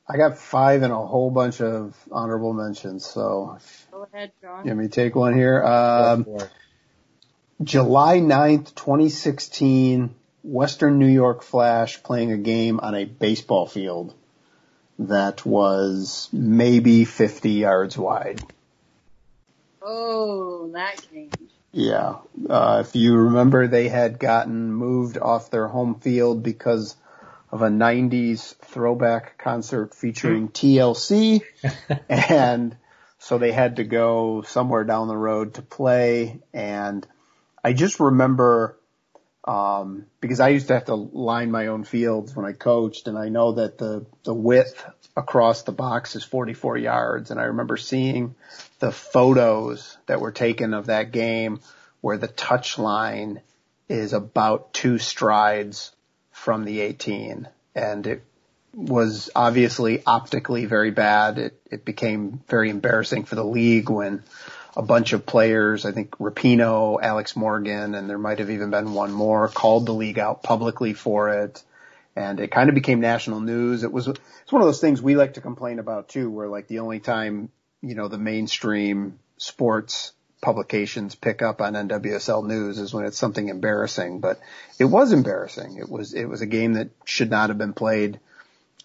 [0.07, 3.05] I got five and a whole bunch of honorable mentions.
[3.05, 3.57] So
[3.91, 4.65] Go ahead, John.
[4.65, 5.63] let me take one here.
[5.63, 6.51] Um, Go for it.
[7.63, 14.13] July 9th, 2016, Western New York Flash playing a game on a baseball field
[14.99, 18.41] that was maybe 50 yards wide.
[19.87, 21.29] Oh, that game.
[21.71, 22.15] Yeah.
[22.49, 26.95] Uh, if you remember, they had gotten moved off their home field because
[27.51, 31.41] of a 90s throwback concert featuring TLC.
[32.09, 32.75] and
[33.19, 36.41] so they had to go somewhere down the road to play.
[36.51, 37.05] And
[37.63, 38.79] I just remember,
[39.45, 43.17] um, because I used to have to line my own fields when I coached and
[43.17, 44.83] I know that the, the width
[45.15, 47.31] across the box is 44 yards.
[47.31, 48.35] And I remember seeing
[48.79, 51.59] the photos that were taken of that game
[52.01, 53.41] where the touch line
[53.87, 55.91] is about two strides
[56.31, 58.23] from the 18 and it
[58.73, 61.37] was obviously optically very bad.
[61.37, 64.23] It, it became very embarrassing for the league when
[64.75, 68.93] a bunch of players, I think Rapinoe, Alex Morgan, and there might have even been
[68.93, 71.63] one more called the league out publicly for it.
[72.15, 73.83] And it kind of became national news.
[73.83, 76.67] It was, it's one of those things we like to complain about too, where like
[76.67, 77.49] the only time,
[77.81, 83.49] you know, the mainstream sports publications pick up on NWSL news is when it's something
[83.49, 84.39] embarrassing, but
[84.77, 85.77] it was embarrassing.
[85.77, 88.19] It was, it was a game that should not have been played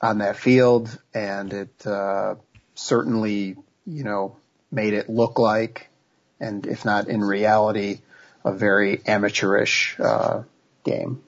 [0.00, 2.36] on that field and it, uh,
[2.74, 4.36] certainly, you know,
[4.70, 5.88] made it look like,
[6.38, 8.00] and if not in reality,
[8.44, 10.42] a very amateurish, uh,
[10.84, 11.22] game.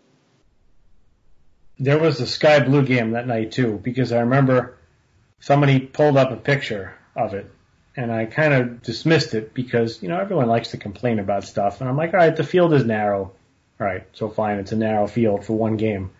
[1.79, 4.77] There was a sky blue game that night too, because I remember
[5.41, 7.51] somebody pulled up a picture of it
[7.97, 11.81] and I kind of dismissed it because, you know, everyone likes to complain about stuff.
[11.81, 13.33] And I'm like, all right, the field is narrow.
[13.81, 16.11] All right, so fine, it's a narrow field for one game.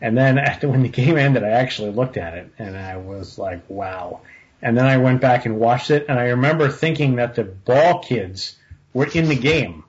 [0.00, 3.38] And then after when the game ended, I actually looked at it and I was
[3.38, 4.20] like, wow.
[4.64, 8.02] And then I went back and watched it and I remember thinking that the ball
[8.02, 8.56] kids
[8.94, 9.84] were in the game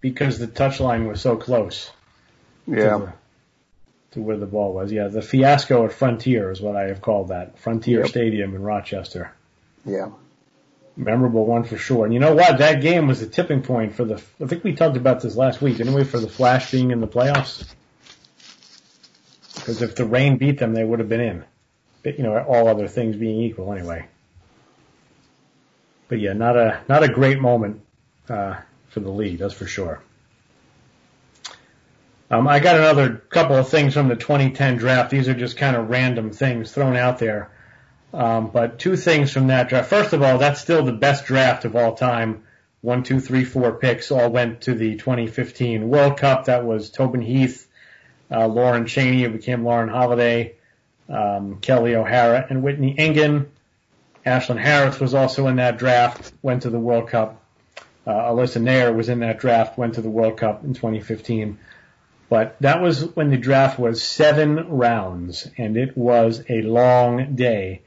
[0.00, 1.90] because the touchline was so close
[2.66, 3.12] to, the-
[4.12, 4.90] to where the ball was.
[4.90, 7.58] Yeah, the fiasco at Frontier is what I have called that.
[7.58, 8.08] Frontier Yep.
[8.08, 9.30] Stadium in Rochester.
[9.84, 10.08] Yeah.
[10.96, 12.06] memorable one for sure.
[12.06, 12.56] And you know what?
[12.58, 14.14] That game was a tipping point for the.
[14.42, 16.04] I think we talked about this last week, didn't we?
[16.04, 17.64] For the Flash being in the playoffs,
[19.56, 21.44] because if the Reign beat them, they would have been in.
[22.06, 24.06] You know, all other things being equal, anyway.
[26.08, 27.82] But yeah, not a not a great moment
[28.28, 28.56] uh,
[28.88, 30.00] for the league, that's for sure.
[32.30, 35.10] Um, I got another couple of things from the 2010 draft.
[35.10, 37.50] These are just kind of random things thrown out there.
[38.12, 39.90] Um, but two things from that draft.
[39.90, 42.42] First of all, that's still the best draft of all time.
[42.80, 46.46] One, two, three, four picks all went to the 2015 World Cup.
[46.46, 47.68] That was Tobin Heath,
[48.30, 50.55] uh, Lauren Cheney, who became Lauren Holiday,
[51.08, 53.50] um, Kelley O'Hara, and Whitney Engen.
[54.24, 57.42] Ashlyn Harris was also in that draft, went to the World Cup.
[58.06, 61.58] Uh, Alyssa Naeher was in that draft, went to the World Cup in 2015.
[62.28, 67.82] But that was when the draft was seven rounds, and it was a long day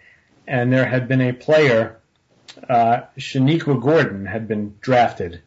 [0.50, 2.00] and there had been a player,
[2.68, 5.42] uh, Shaniqua Gordon had been drafted.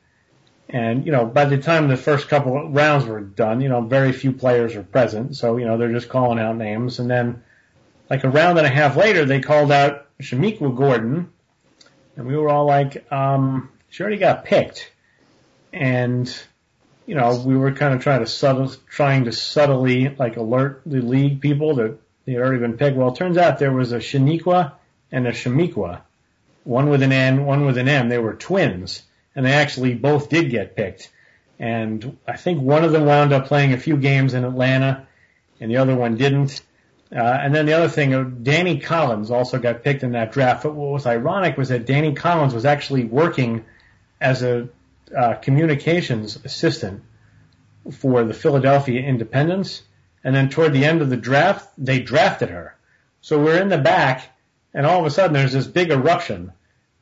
[0.69, 4.13] And, you know, by the time the first couple rounds were done, you know, very
[4.13, 5.37] few players were present.
[5.37, 7.01] So, you know, they're just calling out names.
[7.01, 7.43] And then,
[8.11, 11.33] like a round and a half later, they called out Shaniqua Gordon.
[12.17, 14.91] And we were all like, um, she already got picked.
[15.73, 16.29] And,
[17.07, 21.01] you know, we were kind of trying to subtle, trying to subtly, like, alert the
[21.01, 22.97] league people that they had already been picked.
[22.97, 24.73] Well, it turns out there was a Shaniqua
[25.11, 26.03] and a Shamiqua,
[26.65, 28.09] one with an N, one with an M.
[28.09, 29.03] They were twins,
[29.35, 31.11] and they actually both did get picked.
[31.59, 35.07] And I think one of them wound up playing a few games in Atlanta,
[35.61, 36.61] and the other one didn't.
[37.14, 40.62] Uh, and then the other thing, uh, Danny Collins also got picked in that draft.
[40.62, 43.64] But what was ironic was that Danny Collins was actually working
[44.20, 44.68] as a
[45.16, 47.03] uh, communications assistant
[47.90, 49.83] for the Philadelphia Independence.
[50.25, 52.77] And then toward the end of the draft, they drafted her.
[53.20, 54.31] So we're in the back,
[54.72, 56.53] and all of a sudden there's this big eruption,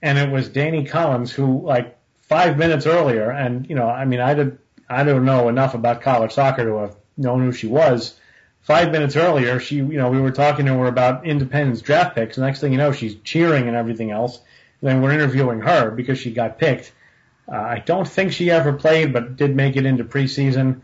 [0.02, 4.20] and it was Danny Collins who, like five minutes earlier, and you know, I mean,
[4.20, 8.18] I did, I don't know enough about college soccer to have known who she was.
[8.62, 12.36] Five minutes earlier, she, you know, we were talking to her about Independence draft picks.
[12.36, 14.38] The next thing you know, she's cheering and everything else.
[14.80, 16.92] And then we're interviewing her because she got picked.
[17.50, 20.82] Uh, I don't think she ever played, but did make it into preseason.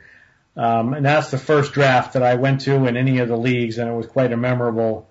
[0.56, 3.78] Um, and that's the first draft that I went to in any of the leagues,
[3.78, 5.08] and it was quite a memorable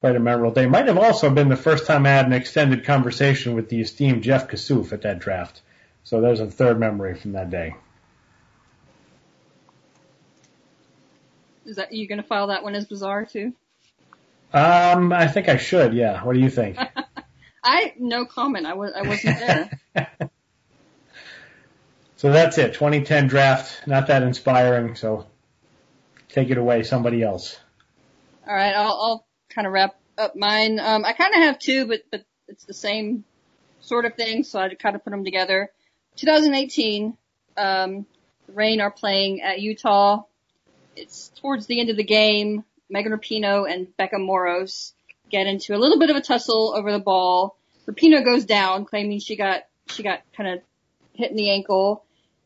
[0.00, 0.66] quite a memorable day.
[0.66, 4.22] Might have also been the first time I had an extended conversation with the esteemed
[4.22, 5.60] Jeff Kassouf at that draft.
[6.04, 7.74] So there's a third memory from that day.
[11.64, 13.52] Is that you going to file that one as bizarre too?
[14.52, 15.94] Um, I think I should.
[15.94, 16.24] Yeah.
[16.24, 16.76] What do you think?
[17.64, 18.66] I no comment.
[18.66, 19.80] I was I wasn't there.
[22.16, 22.74] so that's it.
[22.74, 23.86] 2010 draft.
[23.86, 24.96] Not that inspiring.
[24.96, 25.26] So
[26.28, 27.58] take it away, somebody else.
[28.46, 28.74] All right.
[28.74, 30.80] I'll, I'll kind of wrap up mine.
[30.80, 33.24] Um, I kind of have two, but but it's the same
[33.80, 35.70] sort of thing, so I kind of put them together.
[36.16, 37.16] 2018,
[37.56, 38.06] um,
[38.46, 40.22] the Reign are playing at Utah.
[41.00, 42.64] It's towards the end of the game.
[42.88, 44.94] Megan Rapinoe and Becca Moros
[45.30, 47.56] get into a little bit of a tussle over the ball.
[47.86, 50.60] Rapinoe goes down, claiming she got she got kind of
[51.14, 52.04] hit in the ankle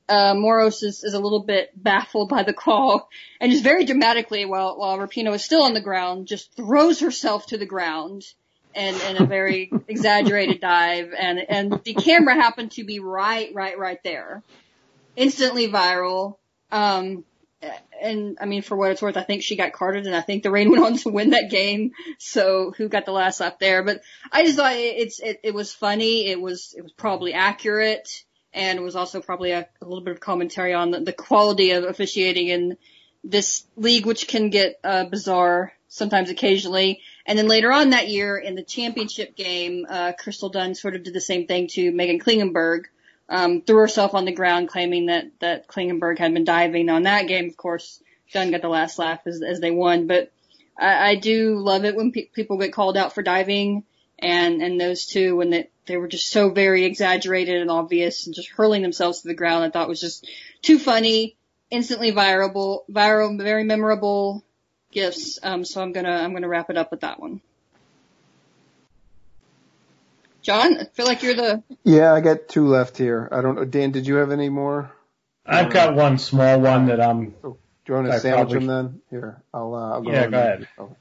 [0.08, 3.08] uh, Moros is, is a little bit baffled by the call
[3.40, 7.46] and just very dramatically while, while Rapinoe is still on the ground, just throws herself
[7.46, 8.24] to the ground
[8.74, 13.78] and in a very exaggerated dive and, and the camera happened to be right, right,
[13.78, 14.42] right there.
[15.16, 16.36] Instantly viral.
[16.72, 17.24] Um,
[18.00, 20.42] and I mean, for what it's worth, I think she got carded and I think
[20.42, 21.92] the Reign went on to win that game.
[22.18, 23.82] So who got the last lap there?
[23.82, 26.26] But I just thought it's, it, it was funny.
[26.26, 30.12] It was, it was probably accurate and it was also probably a, a little bit
[30.12, 32.76] of commentary on the, the, quality of officiating in
[33.24, 37.00] this league, which can get uh, bizarre sometimes occasionally.
[37.26, 41.02] And then later on that year in the championship game, uh, Crystal Dunn sort of
[41.02, 42.84] did the same thing to Meghan Klingenberg,
[43.28, 47.26] um, threw herself on the ground claiming that, that Klingenberg had been diving on that
[47.26, 47.48] game.
[47.48, 50.32] Of course, Dunn got the last laugh as, as they won, but
[50.78, 53.84] I, I do love it when pe- people get called out for diving
[54.18, 58.34] and, and those two when they, they were just so very exaggerated and obvious and
[58.34, 60.28] just hurling themselves to the ground I thought was just
[60.62, 61.36] too funny,
[61.70, 64.44] instantly viral, viral, very memorable
[64.92, 65.38] gifts.
[65.42, 67.40] Um, so I'm gonna, I'm gonna wrap it up with that one.
[70.44, 71.62] John, I feel like you're the.
[71.84, 73.28] Yeah, I got two left here.
[73.32, 73.64] I don't know.
[73.64, 74.94] Dan, did you have any more?
[75.46, 77.34] I've got one small one that I'm.
[77.42, 78.66] Oh, do you want to sandwich probably...
[78.66, 79.00] them then?
[79.10, 79.74] Here, I'll.
[79.74, 80.68] Uh, I'll go yeah, go ahead.
[80.78, 80.94] Okay.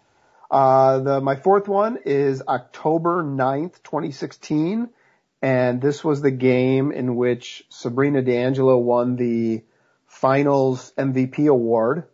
[0.49, 4.89] Uh, the, my fourth one is October 9th, 2016.
[5.41, 9.63] And this was the game in which Sabrina D'Angelo won the
[10.07, 12.05] finals MVP award,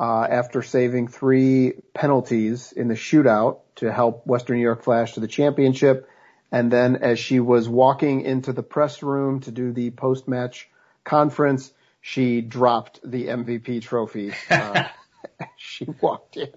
[0.00, 5.20] uh, after saving three penalties in the shootout to help Western New York Flash to
[5.20, 6.08] the championship.
[6.54, 10.68] And then as she was walking into the press room to do the post match
[11.02, 14.32] conference, she dropped the MVP trophy.
[14.48, 14.84] Uh,
[15.56, 16.52] she walked in.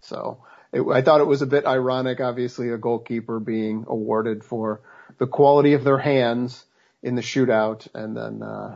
[0.00, 0.38] So
[0.72, 4.80] it, I thought it was a bit ironic, obviously a goalkeeper being awarded for
[5.18, 6.64] the quality of their hands
[7.00, 8.74] in the shootout and then, uh,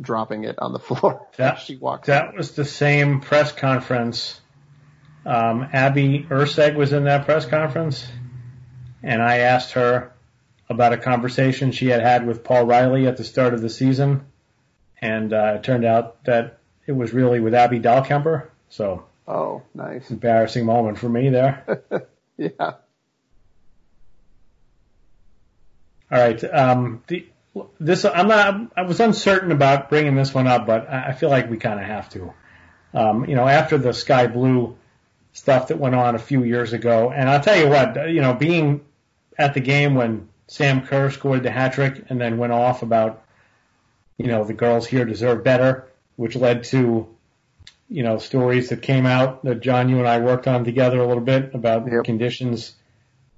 [0.00, 2.36] dropping it on the floor that, she walked That in.
[2.36, 4.40] was the same press conference.
[5.26, 8.06] Um, Abby Erceg was in that press conference
[9.02, 10.12] and I asked her
[10.68, 14.26] about a conversation she had had with Paul Riley at the start of the season.
[15.00, 18.48] And, uh, it turned out that it was really with Abby Dahlkemper.
[18.68, 20.10] So Oh, nice.
[20.10, 21.82] embarrassing moment for me there.
[22.38, 22.48] Yeah.
[22.60, 22.78] All
[26.10, 26.42] right.
[26.44, 27.26] Um, the,
[27.78, 28.72] this I'm not.
[28.76, 31.86] I was uncertain about bringing this one up, but I feel like we kind of
[31.86, 32.32] have to.
[32.94, 34.76] Um, you know, after the sky blue
[35.32, 38.10] stuff that went on a few years ago, and I'll tell you what.
[38.10, 38.84] You know, being
[39.38, 43.22] at the game when Sam Kerr scored the hat trick and then went off about,
[44.18, 47.08] you know, the girls here deserve better, which led to,
[47.88, 51.06] you know, stories that came out that John, you and I worked on together a
[51.06, 52.04] little bit about Yep.
[52.04, 52.74] conditions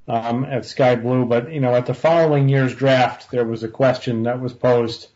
[0.09, 1.25] um, at Sky Blue.
[1.25, 5.09] But you know, at the following year's draft, there was a question that was posed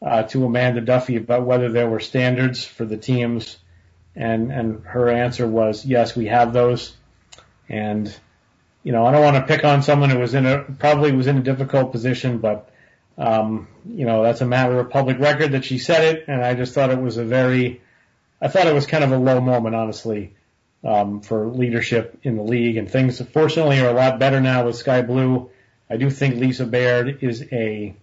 [0.00, 3.56] uh, to Amanda Duffy about whether there were standards for the teams,
[4.16, 6.94] and and her answer was yes, we have those.
[7.68, 8.14] And
[8.82, 11.26] you know, I don't want to pick on someone who was in a probably was
[11.26, 12.70] in a difficult position, but
[13.18, 16.54] um, you know, that's a matter of public record that she said it, and I
[16.54, 17.82] just thought it was a very,
[18.40, 20.34] I thought it was kind of a low moment, honestly
[20.84, 22.76] um, for leadership in the league.
[22.76, 25.50] And things, fortunately, are a lot better now with Sky Blue.
[25.88, 27.94] I do think Lisa Baird is a,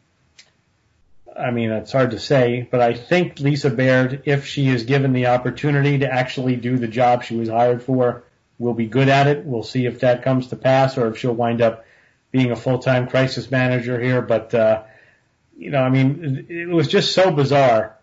[1.37, 5.13] I mean, it's hard to say, but I think Lisa Baird, if she is given
[5.13, 8.23] the opportunity to actually do the job she was hired for,
[8.59, 9.45] will be good at it.
[9.45, 11.85] We'll see if that comes to pass or if she'll wind up
[12.31, 14.21] being a full-time crisis manager here.
[14.21, 14.83] But, uh,
[15.57, 17.97] you know, I mean, it was just so bizarre,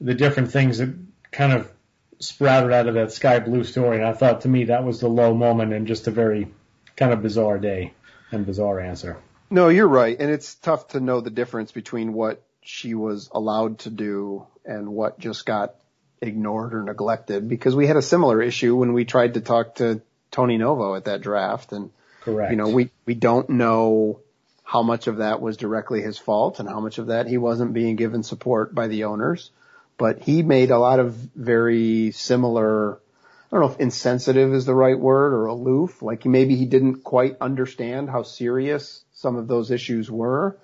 [0.00, 0.94] the different things that
[1.30, 1.70] kind of
[2.18, 3.98] sprouted out of that sky blue story.
[3.98, 6.48] And I thought to me that was the low moment and just a very
[6.96, 7.92] kind of bizarre day
[8.32, 9.18] and bizarre answer.
[9.50, 10.16] No, you're right.
[10.18, 14.88] And it's tough to know the difference between what she was allowed to do and
[14.88, 15.74] what just got
[16.20, 20.00] ignored or neglected because we had a similar issue when we tried to talk to
[20.30, 21.90] Tony Novo at that draft and
[22.22, 22.50] Correct.
[22.50, 24.20] you know, we, we don't know
[24.64, 27.72] how much of that was directly his fault and how much of that he wasn't
[27.72, 29.50] being given support by the owners.
[29.96, 32.98] But he made a lot of very similar, I
[33.50, 36.02] don't know if insensitive is the right word or aloof.
[36.02, 40.58] Like maybe he didn't quite understand how serious some of those issues were.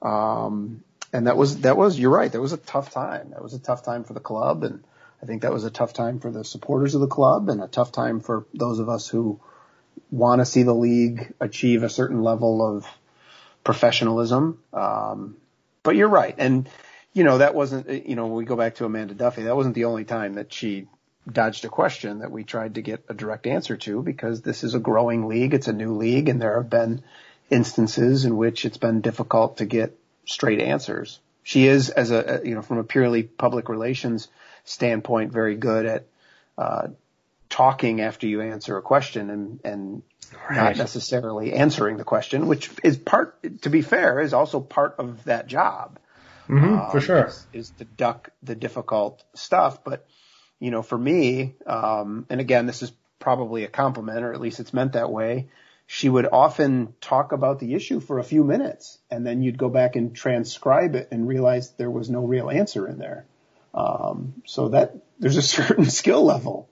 [0.00, 2.30] Um, and that was, that was, you're right.
[2.30, 3.30] That was a tough time.
[3.30, 4.62] That was a tough time for the club.
[4.62, 4.84] And
[5.22, 7.66] I think that was a tough time for the supporters of the club and a
[7.66, 9.40] tough time for those of us who
[10.10, 12.86] want to see the league achieve a certain level of
[13.64, 14.62] professionalism.
[14.72, 15.36] Um,
[15.82, 16.34] but you're right.
[16.38, 16.68] And,
[17.12, 19.74] you know, that wasn't, you know, when we go back to Amanda Duffy, that wasn't
[19.74, 20.86] the only time that she
[21.30, 24.74] dodged a question that we tried to get a direct answer to because this is
[24.74, 25.52] a growing league.
[25.52, 27.02] It's a new league and there have been
[27.50, 31.18] instances in which it's been difficult to get straight answers.
[31.42, 34.28] She is as a, you know, from a purely public relations
[34.68, 36.06] standpoint, very good at,
[36.56, 36.88] uh,
[37.48, 40.02] talking after you answer a question and, and
[40.50, 45.24] not necessarily answering the question, which is part, to be fair, is also part of
[45.24, 45.98] that job.
[46.46, 47.26] hmm for um, sure.
[47.26, 49.82] Is, is to duck the difficult stuff.
[49.84, 50.06] But,
[50.60, 54.60] you know, for me, um, and again, this is probably a compliment, or at least
[54.60, 55.48] it's meant that way.
[55.86, 59.70] She would often talk about the issue for a few minutes and then you'd go
[59.70, 63.24] back and transcribe it and realize there was no real answer in there.
[63.78, 66.68] Um, so that there's a certain skill level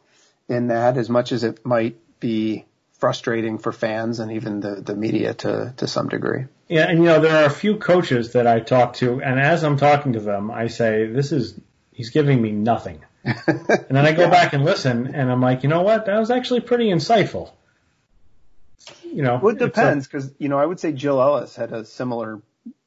[0.48, 2.64] in that as much as it might be
[2.98, 6.46] frustrating for fans and even the, the media to, to some degree.
[6.68, 9.62] Yeah, and you know, there are a few coaches that I talk to, and as
[9.62, 11.60] I'm talking to them, I say, this is,
[11.92, 13.04] he's giving me nothing.
[13.46, 16.06] And then I go back and listen, and I'm like, you know what?
[16.06, 17.50] That was actually pretty insightful.
[19.04, 21.84] You know, Well, it depends because you know I would say Jill Ellis had a
[21.84, 22.40] similar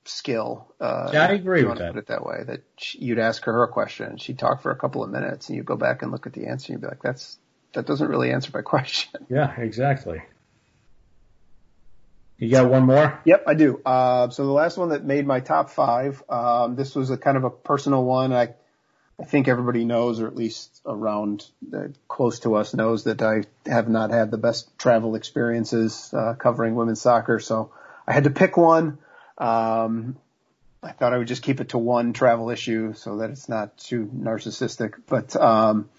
[0.09, 0.73] skill.
[0.79, 1.93] Uh, Yeah, I agree with that.
[1.93, 4.71] Put it that way that she, you'd ask her a question and she'd talk for
[4.71, 6.81] a couple of minutes and you'd go back and look at the answer and you'd
[6.81, 7.37] be like, that's
[7.73, 9.27] that doesn't really answer my question.
[9.29, 10.21] yeah, exactly.
[12.37, 13.19] You got one more?
[13.25, 13.81] Yep, I do.
[13.85, 17.35] Uh, so the last one that made my top five, um, this was a kind
[17.35, 18.31] of a personal one.
[18.31, 18.53] I,
[19.19, 23.43] I think everybody knows, or at least around uh, close to us knows that I
[23.65, 27.39] have not had the best travel experiences uh, covering women's soccer.
[27.39, 27.73] So
[28.07, 28.99] I had to pick one.
[29.39, 30.17] Um,
[30.81, 33.77] I thought I would just keep it to one travel issue so that it's not
[33.77, 34.93] too narcissistic.
[35.07, 35.89] But um,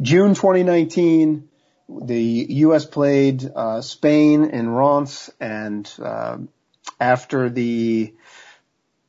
[0.00, 1.48] June 2019,
[1.88, 2.84] the U.S.
[2.84, 6.38] played uh, Spain in Reims, and uh,
[7.00, 8.14] after the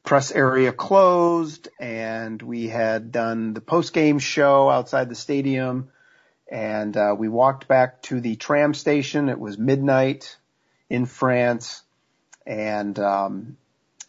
[0.03, 5.89] press area closed and we had done the post game show outside the stadium
[6.51, 9.29] and uh, we walked back to the tram station.
[9.29, 10.35] It was midnight
[10.89, 11.83] in France
[12.47, 13.57] and um,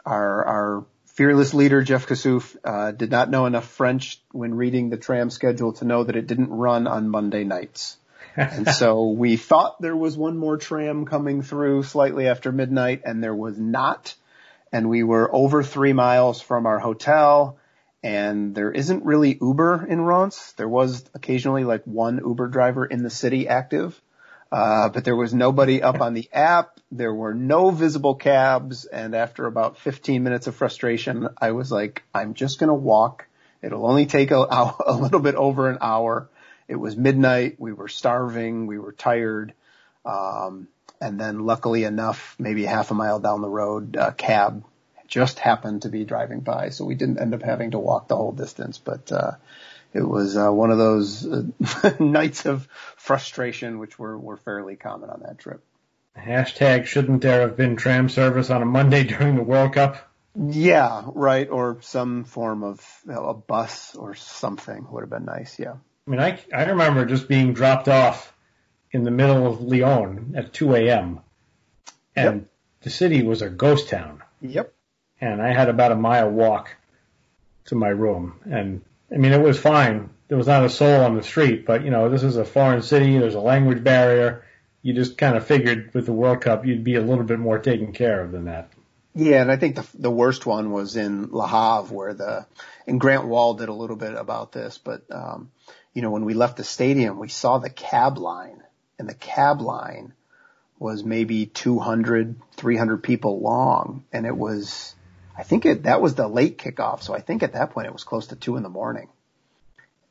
[0.04, 4.96] our our fearless leader Jeff Kassouf uh, did not know enough French when reading the
[4.96, 7.96] tram schedule to know that it didn't run on Monday nights.
[8.36, 13.22] and so we thought there was one more tram coming through slightly after midnight and
[13.22, 14.14] there was not
[14.72, 17.58] and we were over three miles from our hotel
[18.02, 20.54] and there isn't really Uber in Reims.
[20.56, 24.00] There was occasionally like one Uber driver in the city active.
[24.52, 26.80] Uh, but there was nobody up on the app.
[26.90, 28.84] There were no visible cabs.
[28.84, 33.26] And after about 15 minutes of frustration, I was like, I'm just going to walk.
[33.62, 34.36] It'll only take a,
[34.86, 36.28] a little bit over an hour.
[36.66, 37.56] It was midnight.
[37.58, 38.66] We were starving.
[38.66, 39.54] We were tired.
[40.04, 40.68] Um,
[41.00, 44.64] and then luckily enough, maybe half a mile down the road, a cab
[45.06, 46.70] just happened to be driving by.
[46.70, 49.32] So we didn't end up having to walk the whole distance, but, uh,
[49.92, 51.42] it was uh, one of those uh,
[52.00, 55.64] nights of frustration, which were, were fairly common on that trip.
[56.16, 59.96] Hashtag shouldn't there have been tram service on a Monday during the World Cup?
[60.36, 61.48] Yeah, right.
[61.48, 65.58] Or some form of you know, a bus or something would have been nice.
[65.58, 65.74] Yeah.
[66.06, 68.32] I mean, I, I remember just being dropped off
[68.92, 71.20] in the middle of Lyon at 2 a.m.
[72.16, 72.50] and yep.
[72.82, 74.22] the city was a ghost town.
[74.40, 74.72] Yep.
[75.20, 76.70] And I had about a mile walk
[77.66, 78.40] to my room.
[78.44, 78.82] And
[79.12, 80.10] I mean, it was fine.
[80.28, 82.82] There was not a soul on the street, but you know, this is a foreign
[82.82, 83.18] city.
[83.18, 84.44] There's a language barrier.
[84.82, 87.58] You just kind of figured with the World Cup, you'd be a little bit more
[87.58, 88.70] taken care of than that.
[89.14, 92.46] Yeah, and I think the the worst one was in La Havre, where the
[92.86, 95.50] and Grant Wahl did a little bit about this, but um,
[95.92, 98.62] you know, when we left the stadium, we saw the cab line
[98.98, 100.12] and the cab line
[100.78, 104.04] was maybe 200, 300 people long.
[104.12, 104.94] And it was,
[105.36, 107.02] I think it, that was the late kickoff.
[107.02, 109.08] So I think at that point it was close to two in the morning.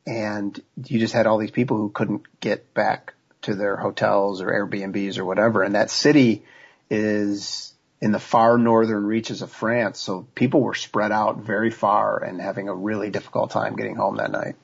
[0.07, 3.13] And you just had all these people who couldn't get back
[3.43, 5.63] to their hotels or Airbnbs or whatever.
[5.63, 6.43] And that city
[6.89, 9.99] is in the far northern reaches of France.
[9.99, 14.17] So people were spread out very far and having a really difficult time getting home
[14.17, 14.55] that night.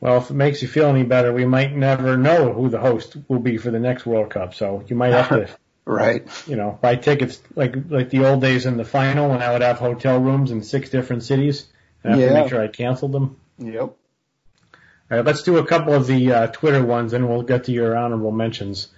[0.00, 3.16] Well, if it makes you feel any better, we might never know who the host
[3.28, 4.54] will be for the next World Cup.
[4.54, 5.48] So you might have to,
[5.90, 6.26] right?
[6.46, 9.62] You know, buy tickets like like the old days in the final when I would
[9.62, 11.66] have hotel rooms in six different cities.
[12.02, 12.34] And I have yeah.
[12.34, 13.36] to make sure I canceled them.
[13.58, 13.80] Yep.
[13.82, 13.96] All
[15.10, 17.96] right, let's do a couple of the uh, Twitter ones, and we'll get to your
[17.96, 18.88] honorable mentions.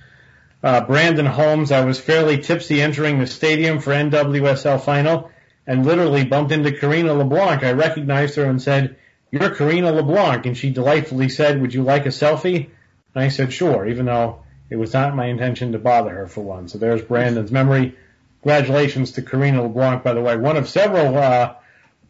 [0.63, 5.31] Uh, Brandon Holmes, I was fairly tipsy entering the stadium for NWSL final,
[5.67, 7.65] and literally bumped into Karina LeBlanc.
[7.65, 8.97] I recognized her and said
[9.33, 10.47] you're Karina LeBlanc.
[10.47, 12.69] And she delightfully said, would you like a selfie?
[13.15, 14.42] And I said, sure, even though
[14.73, 16.67] it was not my intention to bother her for one.
[16.67, 17.95] So there's Brandon's memory.
[18.41, 21.57] Congratulations to Karina LeBlanc, by the way, one of several, uh,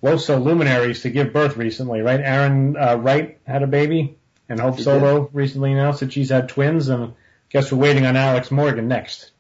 [0.01, 2.21] WOSO luminaries to give birth recently, right?
[2.21, 4.17] Aaron uh, Wright had a baby,
[4.49, 5.35] and Hope she Solo did.
[5.35, 7.11] recently announced that she's had twins, and I
[7.51, 9.33] guess we're waiting on Alex Morgan next.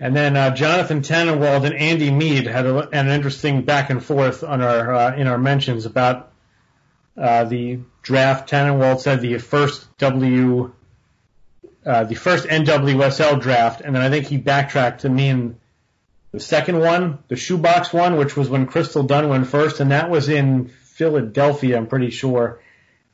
[0.00, 4.42] And then uh, Jonathan Tannenwald and Andy Mead had a, an interesting back and forth
[4.42, 6.32] on our uh, in our mentions about
[7.16, 8.50] uh, the draft.
[8.50, 10.72] Tannenwald said the first W,
[11.86, 15.58] uh, the first NWSL draft, and then I think he backtracked to mean
[16.32, 20.10] the second one, the shoebox one, which was when Crystal Dunn went first, and that
[20.10, 22.60] was in Philadelphia, I'm pretty sure.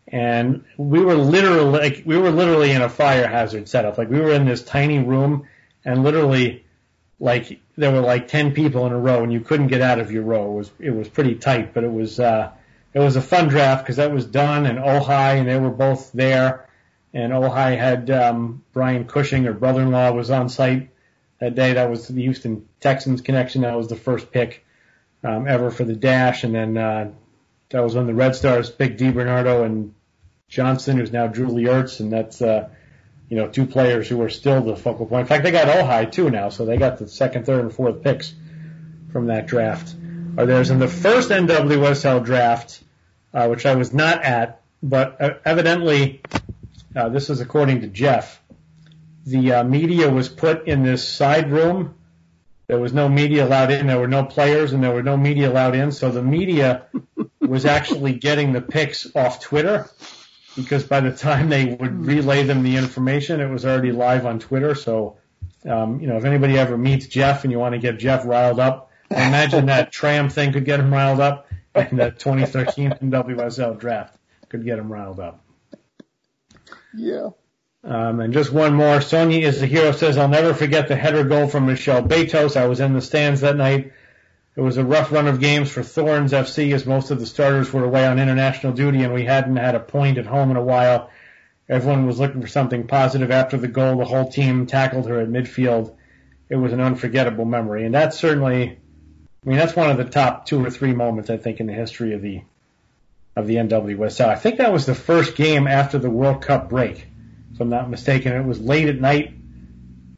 [0.09, 3.99] And we were literally like we were literally in a fire hazard setup.
[3.99, 5.47] Like we were in this tiny room,
[5.85, 6.65] and literally
[7.23, 10.11] like there were like 10 people in a row and you couldn't get out of
[10.11, 10.51] your row.
[10.51, 12.51] It was, it was pretty tight, but it was, uh,
[12.93, 16.11] it was a fun draft because that was Dunn and Ohai and they were both
[16.13, 16.69] there.
[17.15, 20.91] And Ohai had, um, Brian Cushing, her brother-in-law was on site
[21.41, 21.75] that day.
[21.75, 23.63] That was the Houston Texans connection.
[23.63, 24.65] That was the first pick,
[25.23, 26.45] um, ever for the dash.
[26.45, 27.11] And then, uh,
[27.71, 29.95] that was when the Red Stars picked DiBernardo and
[30.49, 32.01] Johnson, who's now Julie Ertz.
[32.01, 32.69] And that's, uh,
[33.29, 35.23] you know, two players who are still the focal point.
[35.23, 38.03] In fact, they got Ohai too now, so they got the second, third, and fourth
[38.03, 38.35] picks
[39.11, 39.95] from that draft.
[40.37, 42.83] Or there's in the first NWSL draft,
[43.33, 46.23] uh, which I was not at, but uh, evidently,
[46.95, 48.43] uh, this is according to Jeff,
[49.25, 51.95] the uh, media was put in this side room.
[52.67, 53.87] There was no media allowed in.
[53.87, 55.93] There were no players, and there were no media allowed in.
[55.93, 56.87] So the media
[57.41, 59.89] was actually getting the picks off Twitter
[60.57, 62.05] because by the time they would hmm.
[62.05, 64.75] relay them the information, it was already live on Twitter.
[64.75, 65.19] So,
[65.69, 68.61] um, you know, if anybody ever meets Jeff and you want to get Jeff riled
[68.61, 74.17] up, imagine that tram thing could get him riled up, and that 2013 NWSL draft
[74.49, 75.42] could get him riled up.
[76.95, 77.31] Yeah.
[77.85, 79.01] Um, and just one more.
[79.01, 82.57] Sonia is the hero says, I'll never forget the header goal from Michelle Betos.
[82.57, 83.93] I was in the stands that night.
[84.55, 87.73] It was a rough run of games for Thorns FC as most of the starters
[87.73, 90.63] were away on international duty and we hadn't had a point at home in a
[90.63, 91.11] while.
[91.69, 93.97] Everyone was looking for something positive after the goal.
[93.97, 95.97] The whole team tackled her at midfield.
[96.51, 97.87] It was an unforgettable memory.
[97.87, 98.79] And that's certainly,
[99.45, 101.73] I mean, that's one of the top two or three moments, I think, in the
[101.73, 102.43] history of the,
[103.35, 104.29] of the NWSL.
[104.29, 107.07] I think that was the first game after the World Cup break,
[107.53, 108.33] if I'm not mistaken.
[108.33, 109.35] It was late at night.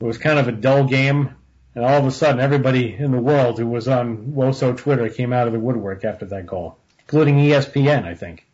[0.01, 1.35] It was kind of a dull game.
[1.75, 5.33] And all of a sudden, everybody in the world who was on WOSO Twitter came
[5.33, 8.47] out of the woodwork after that goal, including ESPN, I think.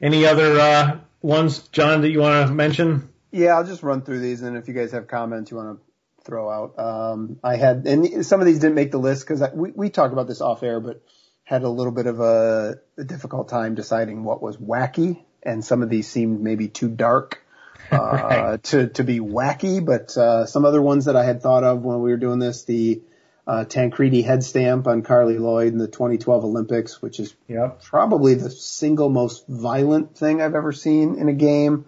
[0.00, 3.08] Any other uh, ones, John, that you want to mention?
[3.30, 6.24] Yeah, I'll just run through these, and if you guys have comments you want to
[6.24, 9.72] throw out, um, I had, and some of these didn't make the list because we
[9.72, 11.02] we talked about this off air, but
[11.44, 15.82] had a little bit of a, a difficult time deciding what was wacky, and some
[15.82, 17.40] of these seemed maybe too dark.
[17.92, 18.62] Uh, right.
[18.62, 22.00] to, to be wacky, but, uh, some other ones that I had thought of when
[22.00, 23.02] we were doing this, the,
[23.46, 27.82] uh, Tancredi head stamp on Carli Lloyd in the 2012 Olympics, which is yep.
[27.82, 31.84] probably the single most violent thing I've ever seen in a game.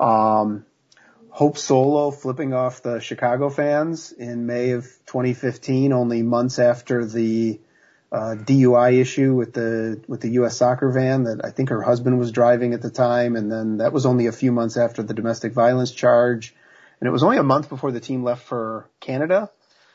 [0.00, 0.66] Um,
[1.28, 7.60] Hope Solo flipping off the Chicago fans in May of 2015, only months after the
[8.12, 10.56] uh, DUI issue with the with the U.S.
[10.56, 13.92] soccer van that I think her husband was driving at the time, and then that
[13.92, 16.54] was only a few months after the domestic violence charge,
[17.00, 19.50] and it was only a month before the team left for Canada.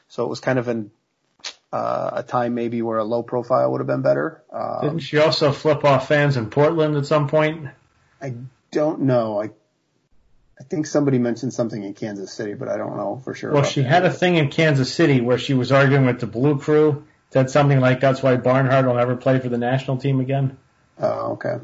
[0.08, 0.92] So it was kind of an,
[1.74, 4.44] uh, a time maybe where a low profile would have been better.
[4.52, 7.68] Um, Didn't she also flip off fans in Portland at some point?
[8.22, 8.36] I
[8.72, 9.42] don't know.
[9.42, 9.50] I
[10.60, 13.52] I think somebody mentioned something in Kansas City, but I don't know for sure.
[13.52, 13.90] Well, she that.
[13.90, 17.06] had a thing in Kansas City where she was arguing with the Blue Crew.
[17.36, 20.58] Said something like that's why Barnhart will never play for the national team again.
[20.98, 21.58] Oh, okay.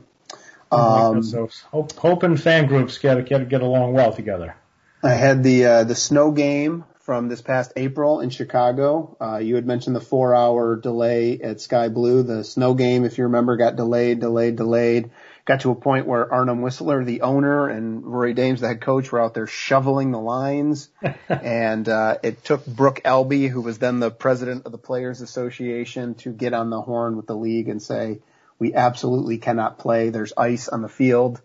[0.69, 4.57] Um, so hope, hope and fan groups get get get along well together.
[5.01, 9.15] I had the uh, the snow game from this past April in Chicago.
[9.21, 12.21] Uh, you had mentioned the four hour delay at Sky Blue.
[12.23, 15.11] The snow game, if you remember, got delayed, delayed, delayed.
[15.45, 19.11] Got to a point where Arnim Whisler, the owner, and Rory Dames, the head coach,
[19.11, 20.89] were out there shoveling the lines.
[21.29, 26.13] and uh, it took Brooke Elby, who was then the president of the Players Association,
[26.15, 28.19] to get on the horn with the league and say,
[28.59, 30.09] we absolutely cannot play.
[30.09, 31.41] There's ice on the field.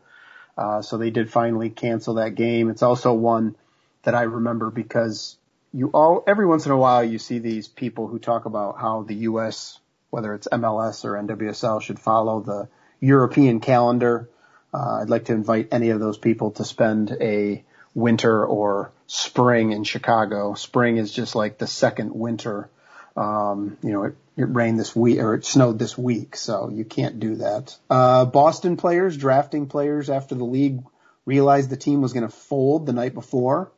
[0.58, 2.68] Uh, so they did finally cancel that game.
[2.68, 3.56] It's also one
[4.02, 5.36] that I remember because
[5.72, 9.02] you all every once in a while you see these people who talk about how
[9.02, 9.78] the U.S.
[10.10, 12.68] whether it's MLS or NWSL should follow the
[13.00, 14.28] European calendar.
[14.72, 19.72] Uh, I'd like to invite any of those people to spend a winter or spring
[19.72, 20.54] in Chicago.
[20.54, 22.68] Spring is just like the second winter.
[23.16, 26.84] Um, you know, it, it rained this week or it snowed this week, so you
[26.84, 27.76] can't do that.
[27.88, 30.82] Uh, Boston players drafting players after the league
[31.24, 33.72] realized the team was going to fold the night before.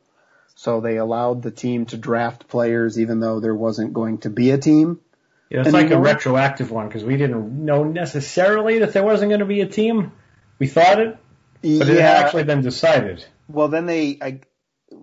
[0.55, 4.51] So they allowed the team to draft players even though there wasn't going to be
[4.51, 4.99] a team.
[5.49, 9.39] Yeah, it's like a retroactive one because we didn't know necessarily that there wasn't going
[9.39, 10.11] to be a team.
[10.59, 11.17] We thought it,
[11.61, 11.81] but yeah.
[11.81, 13.25] it had actually been decided.
[13.47, 14.41] Well, then they, I,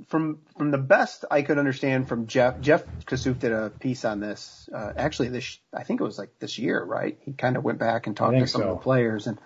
[0.06, 4.20] from from the best I could understand from Jeff, Jeff Kassouf did a piece on
[4.20, 4.68] this.
[4.72, 7.18] Uh, actually, this I think it was like this year, right?
[7.22, 8.68] He kind of went back and talked to some so.
[8.68, 9.38] of the players, and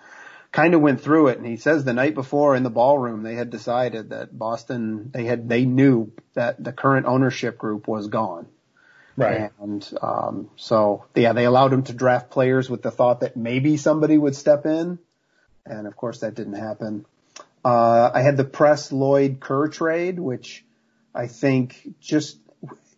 [0.51, 3.35] kind of went through it and he says the night before in the ballroom they
[3.35, 8.47] had decided that Boston they had they knew that the current ownership group was gone.
[9.25, 9.51] Right.
[9.59, 13.77] And um so yeah, they allowed him to draft players with the thought that maybe
[13.77, 14.99] somebody would step in.
[15.65, 17.05] And of course that didn't happen.
[17.63, 20.65] Uh I had the Press Lloyd Kerr trade, which
[21.13, 22.37] I think just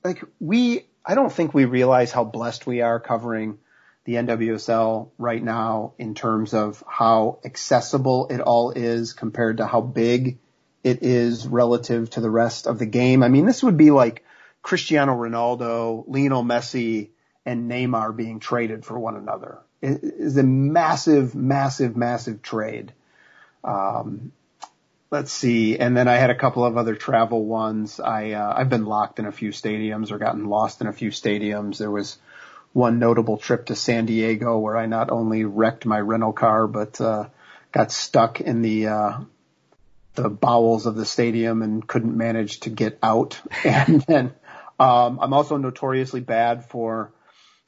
[0.04, 3.58] like we I don't think we realize how blessed we are covering
[4.06, 9.82] the NWSL right now in terms of how accessible it all is compared to how
[9.82, 10.40] big
[10.84, 13.24] it is relative to the rest of the game.
[13.24, 14.24] I mean, this would be like
[14.64, 17.10] Cristiano Ronaldo, Lionel Messi,
[17.46, 19.60] and Neymar being traded for one another.
[19.82, 22.94] It is a massive, massive, massive trade.
[23.64, 24.32] Um,
[25.12, 25.78] let's see.
[25.78, 28.00] And then I had a couple of other travel ones.
[28.00, 31.12] I, uh, I've been locked in a few stadiums or gotten lost in a few
[31.12, 31.78] stadiums.
[31.78, 32.18] There was,
[32.74, 37.00] one notable trip to San Diego where I not only wrecked my rental car, but,
[37.00, 37.28] uh,
[37.72, 39.20] got stuck in the, uh,
[40.16, 43.40] the bowels of the stadium and couldn't manage to get out.
[43.64, 44.34] And then,
[44.80, 47.14] um, I'm also notoriously bad for,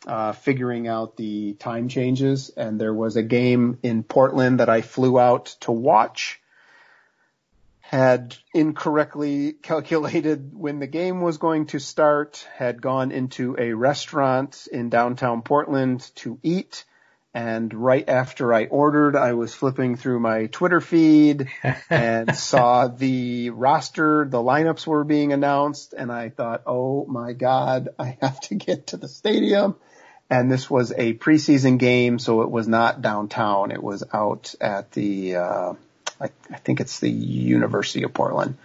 [0.08, 2.50] uh, figuring out the time changes.
[2.50, 6.40] And there was a game in Portland that I flew out to watch
[7.90, 14.68] had incorrectly calculated when the game was going to start, had gone into a restaurant
[14.72, 16.84] in downtown Portland to eat,
[17.36, 21.50] And right after I ordered, I was flipping through my Twitter feed
[21.90, 25.94] and saw the roster, the lineups were being announced.
[25.94, 29.76] And I thought, oh my God, I have to get to the stadium.
[30.30, 33.72] And this was a preseason game, so it was not downtown.
[33.72, 35.74] It was out at the, uh,
[36.22, 38.58] I, I think it's the University of Portland.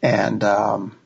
[0.00, 0.96] And, um,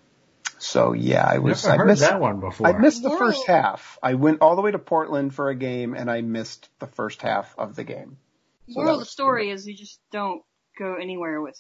[0.67, 1.65] so yeah, I was.
[1.65, 2.67] Never I heard missed that one before.
[2.67, 3.19] I missed the Whoa.
[3.19, 3.99] first half.
[4.03, 7.23] I went all the way to Portland for a game, and I missed the first
[7.23, 8.17] half of the game.
[8.69, 10.43] So Moral of the was- story is you just don't
[10.79, 11.59] go anywhere with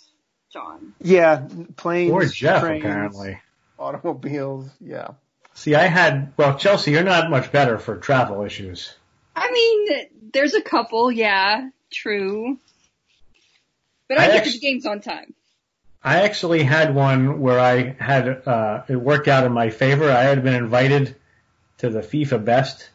[0.52, 0.94] John.
[1.00, 1.46] Yeah,
[1.76, 3.40] planes, Or Jeff, trains, apparently.
[3.78, 4.68] automobiles.
[4.80, 5.08] Yeah.
[5.54, 8.92] See, I had, well, Chelsey, you're not much better for travel issues.
[9.34, 12.58] I mean, there's a couple, yeah, true.
[14.08, 15.34] But I, I get actu- to the games on time.
[16.06, 20.08] I actually had one where I had, uh, it worked out in my favor.
[20.08, 21.16] I had been invited
[21.78, 22.90] to the FIFA Best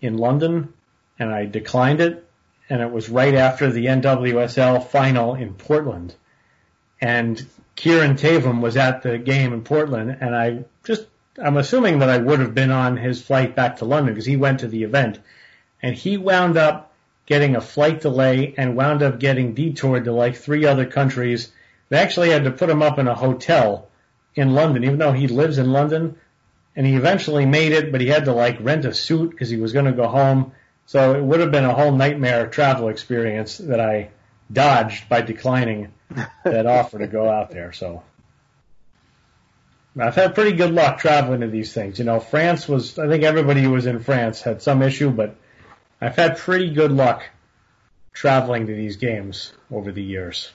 [0.00, 0.72] in London
[1.18, 2.26] and I declined it.
[2.70, 6.14] And it was right after the NWSL final in Portland.
[6.98, 11.04] And Kieran Theivam was at the game in Portland and I just,
[11.36, 14.38] I'm assuming that I would have been on his flight back to London because he
[14.38, 15.18] went to the event
[15.82, 16.94] and he wound up
[17.26, 21.52] getting a flight delay and wound up getting detoured to like three other countries.
[21.88, 23.88] They actually had to put him up in a hotel
[24.34, 26.16] in London, even though he lives in London.
[26.74, 29.56] And he eventually made it, but he had to like rent a suit because he
[29.56, 30.52] was going to go home.
[30.86, 34.10] So it would have been a whole nightmare travel experience that I
[34.52, 35.92] dodged by declining
[36.44, 37.72] that offer to go out there.
[37.72, 38.02] So
[39.98, 41.98] I've had pretty good luck traveling to these things.
[41.98, 45.36] You know, France was, I think everybody who was in France had some issue, but
[46.00, 47.24] I've had pretty good luck
[48.12, 50.52] traveling to these games over the years.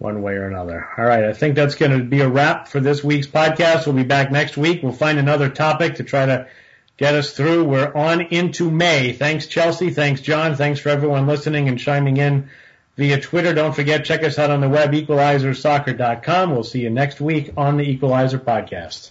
[0.00, 0.88] One way or another.
[0.96, 1.24] All right.
[1.24, 3.84] I think that's going to be a wrap for this week's podcast.
[3.84, 4.82] We'll be back next week.
[4.82, 6.48] We'll find another topic to try to
[6.96, 7.64] get us through.
[7.64, 9.12] We're on into May.
[9.12, 9.90] Thanks, Chelsey.
[9.90, 10.56] Thanks, John.
[10.56, 12.48] Thanks for everyone listening and chiming in
[12.96, 13.52] via Twitter.
[13.52, 16.50] Don't forget, check us out on the web, equalizersoccer.com.
[16.50, 19.10] We'll see you next week on the Equalizer podcast.